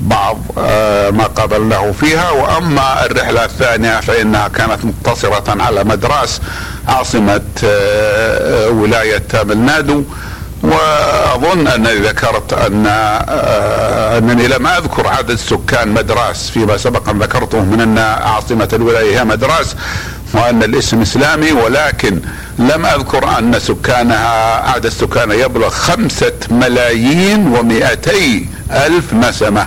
بعض 0.00 0.38
آه، 0.58 1.10
ما 1.10 1.24
قابلناه 1.24 1.92
فيها 1.92 2.30
وأما 2.30 3.06
الرحلة 3.06 3.44
الثانية 3.44 4.00
فإنها 4.00 4.48
كانت 4.48 4.84
مقتصرة 4.84 5.62
على 5.62 5.84
مدراس 5.84 6.40
عاصمة 6.88 7.42
ولاية 8.68 9.18
تامل 9.18 9.58
نادو 9.58 10.04
وأظن 10.62 11.66
أنني 11.66 11.94
ذكرت 11.94 12.52
أن 12.52 12.86
آه، 12.86 14.18
أنني 14.18 14.48
لم 14.48 14.66
أذكر 14.66 15.08
عدد 15.08 15.34
سكان 15.34 15.88
مدراس 15.88 16.50
فيما 16.50 16.76
سبق 16.76 17.08
أن 17.08 17.18
ذكرته 17.18 17.60
من 17.60 17.80
أن 17.80 17.98
عاصمة 17.98 18.68
الولاية 18.72 19.20
هي 19.20 19.24
مدراس 19.24 19.76
وأن 20.34 20.62
الاسم 20.62 21.00
إسلامي 21.00 21.52
ولكن 21.52 22.20
لم 22.58 22.86
أذكر 22.86 23.38
أن 23.38 23.58
سكانها 23.60 24.70
عدد 24.70 24.88
سكانها 24.88 25.36
يبلغ 25.36 25.68
خمسة 25.70 26.32
ملايين 26.50 27.46
ومئتي 27.46 28.48
ألف 28.70 29.14
نسمة. 29.14 29.66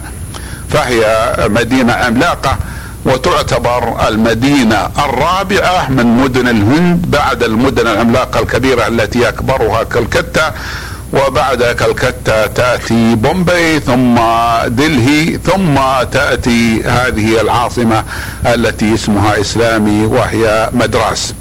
فهي 0.69 1.33
مدينة 1.49 1.93
عملاقة 1.93 2.57
وتعتبر 3.05 4.07
المدينة 4.07 4.89
الرابعة 5.05 5.91
من 5.91 6.05
مدن 6.05 6.47
الهند 6.47 7.11
بعد 7.11 7.43
المدن 7.43 7.87
العملاقة 7.87 8.39
الكبيرة 8.39 8.87
التي 8.87 9.29
أكبرها 9.29 9.83
كلكتة 9.83 10.51
وبعد 11.13 11.63
كلكتة 11.63 12.47
تأتي 12.47 13.15
بومبي 13.15 13.79
ثم 13.79 14.15
دلهي 14.67 15.37
ثم 15.37 15.75
تأتي 16.11 16.83
هذه 16.83 17.41
العاصمة 17.41 18.03
التي 18.45 18.93
اسمها 18.93 19.41
إسلامي 19.41 20.05
وهي 20.05 20.69
مدراس. 20.73 21.33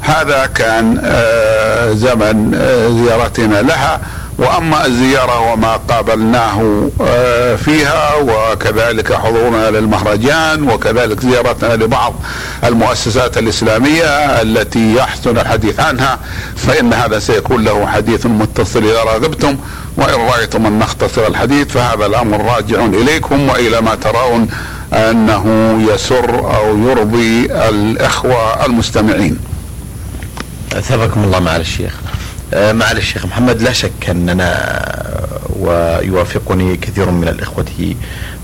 هذا 0.00 0.46
كان 0.46 1.00
آه، 1.04 1.92
زمن 1.92 2.54
آه، 2.54 2.88
زيارتنا 2.88 3.62
لها. 3.62 4.00
وأما 4.38 4.86
الزيارة 4.86 5.52
وما 5.52 5.76
قابلناه 5.76 6.88
آه، 7.00 7.56
فيها 7.56 8.14
وكذلك 8.14 9.12
حضورنا 9.12 9.70
للمهرجان 9.70 10.68
وكذلك 10.68 11.20
زيارتنا 11.20 11.74
لبعض 11.74 12.14
المؤسسات 12.64 13.38
الإسلامية 13.38 14.04
التي 14.42 14.94
يحسن 14.94 15.38
الحديث 15.38 15.80
عنها 15.80 16.18
فإن 16.56 16.92
هذا 16.92 17.18
سيكون 17.18 17.64
له 17.64 17.86
حديث 17.86 18.26
متصل 18.26 18.84
إذا 18.84 19.02
رغبتم 19.02 19.56
وإن 19.96 20.20
رأيتم 20.20 20.66
أن 20.66 20.78
نختصر 20.78 21.26
الحديث 21.26 21.68
فهذا 21.68 22.06
الأمر 22.06 22.44
راجع 22.54 22.84
إليكم 22.84 23.48
وإلى 23.48 23.80
ما 23.80 23.94
ترون 23.94 24.48
أنه 24.92 25.76
يسر 25.90 26.56
أو 26.56 26.78
يرضي 26.78 27.46
الإخوة 27.46 28.66
المستمعين. 28.66 29.38
أثابكم 30.72 31.24
الله 31.24 31.40
مع 31.40 31.56
الشيخ. 31.56 32.01
آه، 32.54 32.72
معالي 32.72 32.98
الشيخ 32.98 33.26
محمد 33.26 33.62
لا 33.62 33.72
شك 33.72 34.10
أننا 34.10 34.82
ويوافقني 35.58 36.76
كثير 36.76 37.10
من 37.10 37.28
الإخوة 37.28 37.94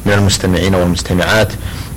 من 0.07 0.13
المستمعين 0.13 0.75
والمستمعات 0.75 1.53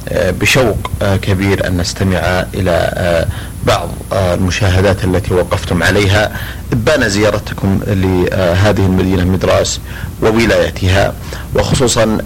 آه، 0.10 0.32
بشوق 0.32 0.92
آه، 1.02 1.18
كبير 1.18 1.68
أن 1.68 1.78
نستمع 1.78 2.46
إلى 2.54 3.26
بعض 3.66 3.90
المشاهدات 4.14 5.04
التي 5.04 5.34
وقفتم 5.34 5.84
عليها 5.84 6.32
إبان 6.74 7.10
زيارتكم 7.10 7.80
لهذه 7.88 8.86
المدينة 8.86 9.24
مدراس 9.24 9.80
وولايتها 10.22 11.14
وخصوصا 11.56 12.18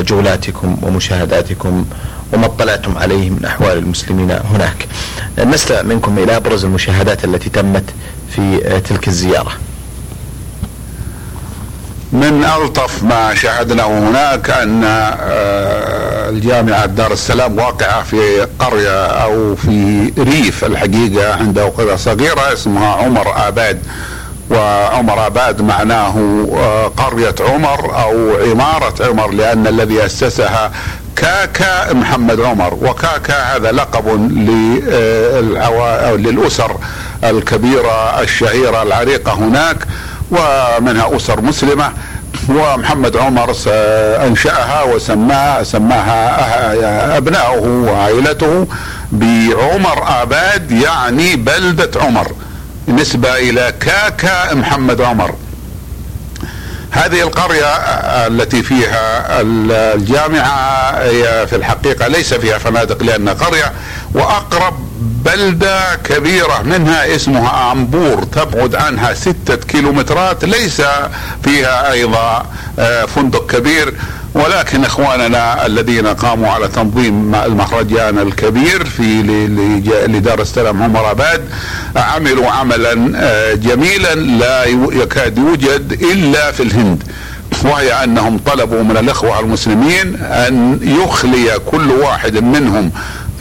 جولاتكم 0.00 0.78
ومشاهداتكم 0.82 1.84
وما 2.32 2.46
اطلعتم 2.46 2.98
عليه 2.98 3.30
من 3.30 3.44
أحوال 3.44 3.78
المسلمين 3.78 4.30
هناك. 4.30 4.86
نستمع 5.38 5.82
منكم 5.82 6.18
إلى 6.18 6.36
أبرز 6.36 6.64
المشاهدات 6.64 7.24
التي 7.24 7.50
تمت 7.50 7.84
في 8.36 8.80
تلك 8.88 9.08
الزيارة. 9.08 9.52
من 12.12 12.44
ألطف 12.44 13.02
ما 13.02 13.34
شاهدناه 13.34 13.98
هناك 13.98 14.50
أن 14.50 14.84
آه، 14.84 16.28
الجامعة 16.28 16.86
دار 16.86 17.12
السلام 17.12 17.58
واقعة 17.58 18.02
في 18.02 18.46
قرية 18.58 19.06
أو 19.06 19.56
في 19.56 20.12
ريف 20.18 20.64
الحقيقة 20.64 21.34
عند 21.34 21.58
قرية 21.58 21.96
صغيرة 21.96 22.52
اسمها 22.52 22.88
عمر 22.88 23.48
آباد. 23.48 23.82
وعمر 24.50 25.26
آباد 25.26 25.62
معناه 25.62 26.46
آه، 26.54 26.86
قرية 26.86 27.34
عمر 27.40 28.02
أو 28.02 28.30
عمارة 28.50 29.06
عمر 29.08 29.30
لأن 29.30 29.66
الذي 29.66 30.06
أسسها 30.06 30.72
كاكا 31.16 31.92
محمد 31.92 32.40
عمر. 32.40 32.74
وكاكا 32.74 33.56
هذا 33.56 33.72
لقب 33.72 34.08
آه، 34.88 36.12
للأسر. 36.16 36.76
الكبيرة 37.24 38.20
الشهيرة 38.20 38.82
العريقة 38.82 39.32
هناك 39.32 39.76
ومنها 40.30 41.16
أسر 41.16 41.40
مسلمة 41.40 41.92
ومحمد 42.48 43.16
عمر 43.16 43.54
أنشأها 44.26 44.82
وسماها 44.82 45.62
سماها 45.62 47.16
أبنائه 47.16 47.60
وعائلته 47.60 48.66
بعمر 49.12 50.22
آباد 50.22 50.70
يعني 50.70 51.36
بلدة 51.36 51.90
عمر 52.00 52.32
نسبة 52.88 53.36
إلى 53.36 53.74
كاكا 53.80 54.54
محمد 54.54 55.00
عمر. 55.00 55.34
هذه 56.90 57.22
القرية 57.22 57.66
التي 58.26 58.62
فيها 58.62 59.26
الجامعة 59.40 60.90
هي 60.90 61.46
في 61.46 61.56
الحقيقة 61.56 62.08
ليس 62.08 62.34
فيها 62.34 62.58
فنادق 62.58 63.02
لأنها 63.02 63.32
قرية 63.32 63.72
وأقرب 64.14 64.74
بلدة 65.24 65.94
كبيرة 66.04 66.62
منها 66.64 67.14
اسمها 67.16 67.72
أمبور 67.72 68.22
تبعد 68.24 68.74
عنها 68.74 69.14
ستة 69.14 69.56
كيلومترات 69.56 70.44
ليس 70.44 70.82
فيها 71.44 71.92
أيضا 71.92 72.46
آه، 72.78 73.04
فندق 73.04 73.46
كبير. 73.46 73.94
ولكن 74.34 74.84
إخواننا 74.84 75.66
الذين 75.66 76.06
قاموا 76.06 76.48
على 76.50 76.68
تنظيم 76.68 77.34
المهرجان 77.34 78.18
الكبير 78.18 78.84
في 78.84 79.22
لدار 80.08 80.40
السلام 80.40 80.82
عمر 80.82 81.10
آباد 81.10 81.44
عملوا 81.96 82.50
عملا 82.50 82.94
جميلا 83.54 84.14
لا 84.14 84.64
يكاد 85.02 85.38
يوجد 85.38 85.92
إلا 86.02 86.52
في 86.52 86.62
الهند. 86.62 87.02
وهي 87.64 88.04
أنهم 88.04 88.38
طلبوا 88.38 88.82
من 88.82 88.96
الإخوة 88.96 89.40
المسلمين 89.40 90.16
أن 90.16 90.78
يخلي 90.82 91.58
كل 91.70 91.90
واحد 91.90 92.36
منهم 92.36 92.90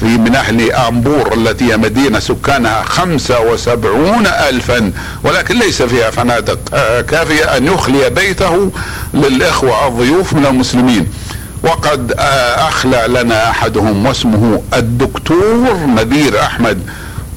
في 0.01 0.17
من 0.17 0.35
أهل 0.35 0.71
آمبور 0.71 1.33
التي 1.33 1.71
هي 1.71 1.77
مدينة 1.77 2.19
سكانها 2.19 2.83
75 2.83 4.27
الفا 4.27 4.91
ولكن 5.23 5.59
ليس 5.59 5.81
فيها 5.81 6.11
فنادق. 6.11 6.59
آه، 6.73 7.01
كافية 7.01 7.57
أن 7.57 7.65
يخلي 7.65 8.09
بيته 8.09 8.71
للإخوة 9.13 9.87
الضيوف 9.87 10.33
من 10.33 10.45
المسلمين. 10.45 11.07
وقد 11.63 12.11
آه، 12.19 12.67
أخلى 12.67 13.05
لنا 13.07 13.49
أحدهم 13.49 14.05
واسمه 14.05 14.61
الدكتور 14.73 15.77
نذير 15.95 16.41
أحمد. 16.41 16.81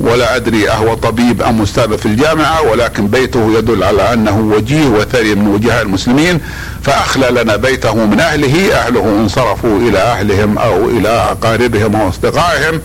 ولا 0.04 0.36
أدري 0.36 0.70
أهو 0.70 0.94
طبيب 0.94 1.42
أم 1.42 1.62
أستاذ 1.62 1.98
في 1.98 2.06
الجامعة 2.06 2.62
ولكن 2.62 3.06
بيته 3.08 3.58
يدل 3.58 3.84
على 3.84 4.12
أنه 4.12 4.38
وجيه 4.56 4.86
وثري 4.86 5.34
من 5.34 5.46
وجهاء 5.46 5.82
المسلمين 5.82 6.40
فأخلى 6.82 7.30
لنا 7.42 7.56
بيته 7.56 7.94
من 7.94 8.20
أهله 8.20 8.74
أهله 8.74 9.04
انصرفوا 9.04 9.78
إلى 9.78 9.98
أهلهم 9.98 10.58
أو 10.58 10.88
إلى 10.90 11.08
أقاربهم 11.08 12.00
واصدقائهم 12.00 12.80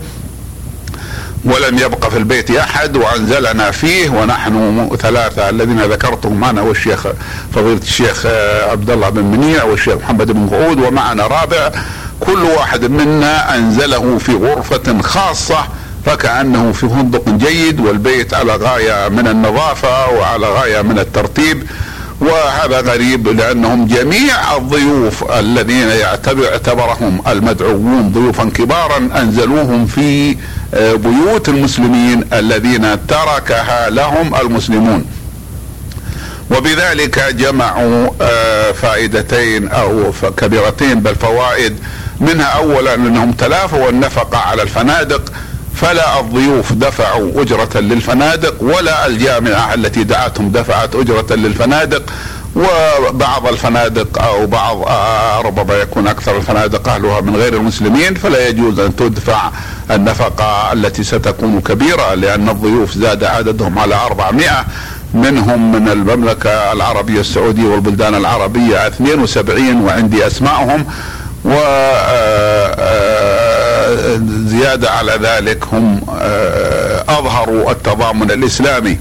ولم 1.44 1.78
يبقى 1.78 2.10
في 2.10 2.16
البيت 2.16 2.50
أحد 2.50 2.96
وأنزلنا 2.96 3.70
فيه 3.70 4.10
ونحن 4.10 4.88
ثلاثة 5.00 5.48
الذين 5.48 5.80
ذكرتهم 5.80 6.44
أنا 6.44 6.62
والشيخ 6.62 7.06
فضيلة 7.54 7.80
الشيخ 7.82 8.26
عبد 8.70 8.90
الله 8.90 9.08
بن 9.08 9.24
منيع 9.24 9.64
والشيخ 9.64 9.94
محمد 9.96 10.32
بن 10.32 10.48
قعود 10.48 10.78
ومعنا 10.80 11.26
رابع 11.26 11.70
كل 12.20 12.42
واحد 12.42 12.84
منا 12.84 13.54
أنزله 13.56 14.18
في 14.18 14.32
غرفة 14.32 15.02
خاصة 15.02 15.58
فكأنه 16.06 16.72
في 16.72 16.88
فندق 16.88 17.28
جيد 17.28 17.80
والبيت 17.80 18.34
على 18.34 18.56
غاية 18.56 19.08
من 19.08 19.28
النظافة 19.28 20.10
وعلى 20.10 20.46
غاية 20.46 20.82
من 20.82 20.98
الترتيب 20.98 21.62
وهذا 22.20 22.80
غريب 22.80 23.28
لأنهم 23.28 23.86
جميع 23.86 24.56
الضيوف 24.56 25.32
الذين 25.32 25.88
يعتبرهم 25.88 27.22
المدعوون 27.28 28.12
ضيوفا 28.12 28.44
كبارا 28.44 29.10
أنزلوهم 29.16 29.86
في 29.86 30.36
آه، 30.74 30.94
بيوت 30.94 31.48
المسلمين 31.48 32.24
الذين 32.32 33.06
تركها 33.06 33.90
لهم 33.90 34.34
المسلمون. 34.34 35.04
وبذلك 36.50 37.18
جمعوا 37.18 38.08
آه، 38.22 38.72
فائدتين 38.72 39.68
أو 39.68 40.12
كبيرتين 40.36 41.00
بل 41.00 41.14
فوائد 41.14 41.76
منها 42.20 42.44
اولا 42.46 42.94
أنهم 42.94 43.32
تلافوا 43.32 43.88
النفقة 43.88 44.38
على 44.38 44.62
الفنادق 44.62 45.32
فلا 45.74 46.20
الضيوف 46.20 46.72
دفعوا 46.72 47.42
أجرة 47.42 47.80
للفنادق 47.80 48.62
ولا 48.62 49.06
الجامعة 49.06 49.74
التي 49.74 50.04
دعتهم 50.04 50.52
دفعت 50.52 50.94
أجرة 50.94 51.26
للفنادق. 51.34 52.02
وبعض 52.56 53.46
الفنادق 53.46 54.22
أو 54.22 54.46
بعض 54.46 54.82
آه، 54.82 55.40
ربما 55.40 55.74
يكون 55.74 56.06
أكثر 56.08 56.36
الفنادق 56.36 56.88
أهلها 56.88 57.20
من 57.20 57.36
غير 57.36 57.54
المسلمين 57.54 58.14
فلا 58.14 58.48
يجوز 58.48 58.78
أن 58.78 58.96
تدفع 58.96 59.50
النفقة 59.90 60.72
التي 60.72 61.04
ستكون 61.04 61.60
كبيرة 61.60 62.14
لأن 62.14 62.48
الضيوف 62.48 62.94
زاد 62.94 63.24
عددهم 63.24 63.78
على 63.78 63.94
400 63.94 64.46
منهم 65.14 65.72
من 65.72 65.88
المملكة 65.88 66.72
العربية 66.72 67.20
السعودية 67.20 67.68
والبلدان 67.68 68.14
العربية 68.14 68.86
72 68.86 69.80
وعندي 69.80 70.26
اسمائهم 70.26 70.84
و 71.44 71.52
آه، 73.90 74.14
آه، 74.14 74.20
زيادة 74.46 74.90
على 74.90 75.12
ذلك 75.22 75.64
هم 75.72 76.00
آه، 76.20 77.04
أظهروا 77.08 77.70
التضامن 77.70 78.30
الإسلامي. 78.30 78.98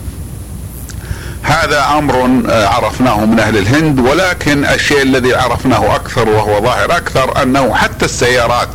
هذا 1.43 1.85
أمر 1.97 2.43
عرفناه 2.47 3.25
من 3.25 3.39
أهل 3.39 3.57
الهند 3.57 3.99
ولكن 3.99 4.65
الشيء 4.65 5.01
الذي 5.01 5.35
عرفناه 5.35 5.95
أكثر 5.95 6.29
وهو 6.29 6.61
ظاهر 6.61 6.97
أكثر 6.97 7.43
أنه 7.43 7.75
حتى 7.75 8.05
السيارات 8.05 8.69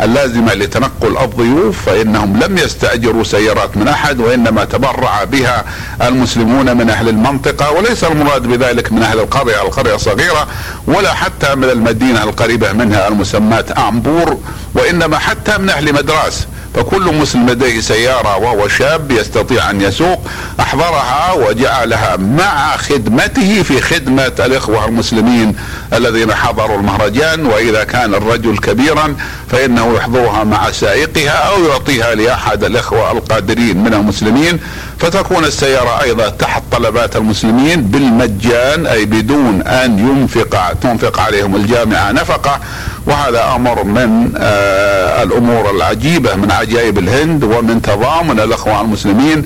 اللازمة 0.00 0.54
لتنقل 0.54 1.18
الضيوف 1.18 1.82
فإنهم 1.86 2.36
لم 2.36 2.58
يستأجروا 2.58 3.24
سيارات 3.24 3.76
من 3.76 3.88
أحد 3.88 4.20
وإنما 4.20 4.64
تبرع 4.64 5.24
بها 5.24 5.64
المسلمون 6.02 6.76
من 6.76 6.90
أهل 6.90 7.08
المنطقة 7.08 7.70
وليس 7.72 8.04
المراد 8.04 8.42
بذلك 8.42 8.92
من 8.92 9.02
أهل 9.02 9.20
القرية 9.20 9.62
القرية 9.62 9.96
صغيرة 9.96 10.46
ولا 10.86 11.14
حتى 11.14 11.54
من 11.54 11.64
المدينة 11.64 12.22
القريبة 12.22 12.72
منها 12.72 13.08
المسماة 13.08 13.88
أمبور 13.88 14.38
وإنما 14.74 15.18
حتى 15.18 15.58
من 15.58 15.70
أهل 15.70 15.92
مدراس. 15.92 16.46
فكل 16.74 17.14
مسلم 17.14 17.50
لديه 17.50 17.80
سيارة 17.80 18.36
وهو 18.36 18.68
شاب 18.68 19.10
يستطيع 19.10 19.70
أن 19.70 19.80
يسوق 19.80 20.20
أحضرها 20.60 21.32
وجعلها 21.32 22.16
مع 22.16 22.76
خدمته 22.76 23.62
في 23.62 23.80
خدمة 23.80 24.32
الإخوة 24.38 24.84
المسلمين 24.84 25.56
الذين 25.92 26.34
حضروا 26.34 26.78
المهرجان. 26.78 27.46
وإذا 27.46 27.84
كان 27.84 28.14
الرجل 28.14 28.58
كبيرا 28.58 29.16
فإنه 29.50 29.94
يحضرها 29.96 30.44
مع 30.44 30.70
سائقها 30.70 31.30
أو 31.30 31.64
يعطيها 31.64 32.14
لأحد 32.14 32.64
الإخوة 32.64 33.12
القادرين 33.12 33.84
من 33.84 33.94
المسلمين. 33.94 34.58
فتكون 34.98 35.44
السيارة 35.44 36.02
أيضا 36.02 36.28
تحت 36.28 36.62
طلبات 36.72 37.16
المسلمين 37.16 37.82
بالمجان 37.82 38.86
أي 38.86 39.04
بدون 39.04 39.62
أن 39.62 39.98
ينفق 39.98 40.72
تنفق 40.72 41.20
عليهم 41.20 41.56
الجامعة 41.56 42.12
نفقة. 42.12 42.60
وهذا 43.06 43.54
أمر 43.56 43.84
من 43.84 44.32
آه 44.36 45.22
الأمور 45.22 45.70
العجيبة 45.70 46.34
من 46.34 46.50
عجائب 46.50 46.98
الهند 46.98 47.44
ومن 47.44 47.82
تضامن 47.82 48.40
الأخوان 48.40 48.80
المسلمين. 48.84 49.44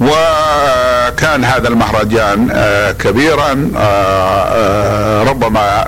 وكان 0.00 1.44
هذا 1.44 1.68
المهرجان 1.68 2.48
آه، 2.52 2.92
كبيرا 2.92 3.70
آه، 3.76 3.78
آه، 3.78 5.22
ربما 5.22 5.84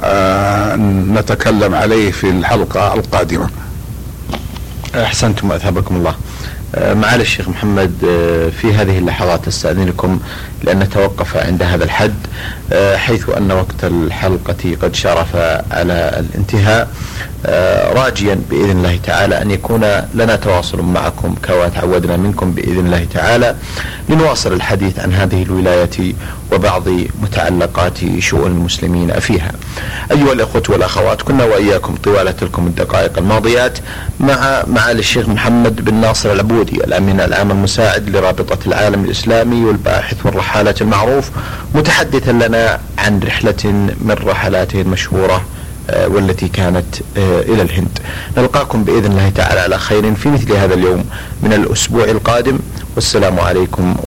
نتكلم 1.20 1.74
عليه 1.74 2.10
في 2.10 2.30
الحلقة 2.30 2.94
القادمة. 2.94 3.48
أحسنتم 4.94 5.52
أثابكم 5.52 5.96
الله. 5.96 6.14
معالي 6.78 7.22
الشيخ 7.22 7.48
محمد 7.48 7.92
في 8.60 8.74
هذه 8.74 8.98
اللحظات 8.98 9.48
أستأذنكم 9.48 10.20
لأن 10.62 10.78
نتوقف 10.78 11.36
عند 11.36 11.62
هذا 11.62 11.84
الحد 11.84 12.14
حيث 12.94 13.28
أن 13.28 13.52
وقت 13.52 13.84
الحلقة 13.84 14.76
قد 14.82 14.94
شرف 14.94 15.36
على 15.70 16.24
الانتهاء. 16.30 16.82
آه، 16.82 17.13
راجيا 17.92 18.40
بإذن 18.50 18.70
الله 18.70 18.98
تعالى 19.04 19.42
أن 19.42 19.50
يكون 19.50 19.84
لنا 20.14 20.36
تواصل 20.36 20.82
معكم 20.82 21.34
كما 21.42 21.68
تعودنا 21.68 22.16
منكم 22.16 22.50
بإذن 22.52 22.86
الله 22.86 23.06
تعالى 23.14 23.56
لنواصل 24.08 24.52
الحديث 24.52 24.98
عن 25.00 25.12
هذه 25.12 25.42
الولاية 25.42 26.14
وبعض 26.52 26.88
متعلقات 27.22 27.98
شؤون 28.18 28.50
المسلمين 28.50 29.12
فيها. 29.20 29.52
أيها 30.10 30.32
الإخوة 30.32 30.62
والأخوات 30.68 31.22
كنا 31.22 31.44
وإياكم 31.44 31.94
طوال 31.96 32.36
تلكم 32.36 32.66
الدقائق 32.66 33.18
الماضيات 33.18 33.78
مع 34.20 34.62
معالي 34.66 34.98
الشيخ 34.98 35.28
محمد 35.28 35.84
بن 35.84 35.94
ناصر 35.94 36.32
العبودي 36.32 36.84
الأمين 36.84 37.20
العام 37.20 37.50
المساعد 37.50 38.08
لرابطة 38.16 38.58
العالم 38.66 39.04
الإسلامي 39.04 39.64
والباحث 39.64 40.26
والرحالة 40.26 40.74
المعروف 40.80 41.30
متحدثا 41.74 42.32
لنا 42.32 42.80
عن 42.98 43.20
رحلة 43.20 43.72
من 44.00 44.16
رحلاته 44.26 44.80
المشهورة 44.80 45.34
آه، 45.34 45.53
والتي 45.88 46.48
كانت 46.48 46.84
آه، 47.16 47.40
إلى 47.40 47.62
الهند. 47.62 47.98
نلقاكم 48.38 48.84
بإذن 48.84 49.10
الله 49.12 49.28
تعالى 49.28 49.60
على 49.60 49.78
خير 49.78 50.14
في 50.14 50.28
مثل 50.28 50.52
هذا 50.52 50.74
اليوم 50.74 51.04
من 51.42 51.52
الأسبوع 51.52 52.04
القادم. 52.04 52.58
والسلام 52.94 53.40
عليكم 53.40 53.94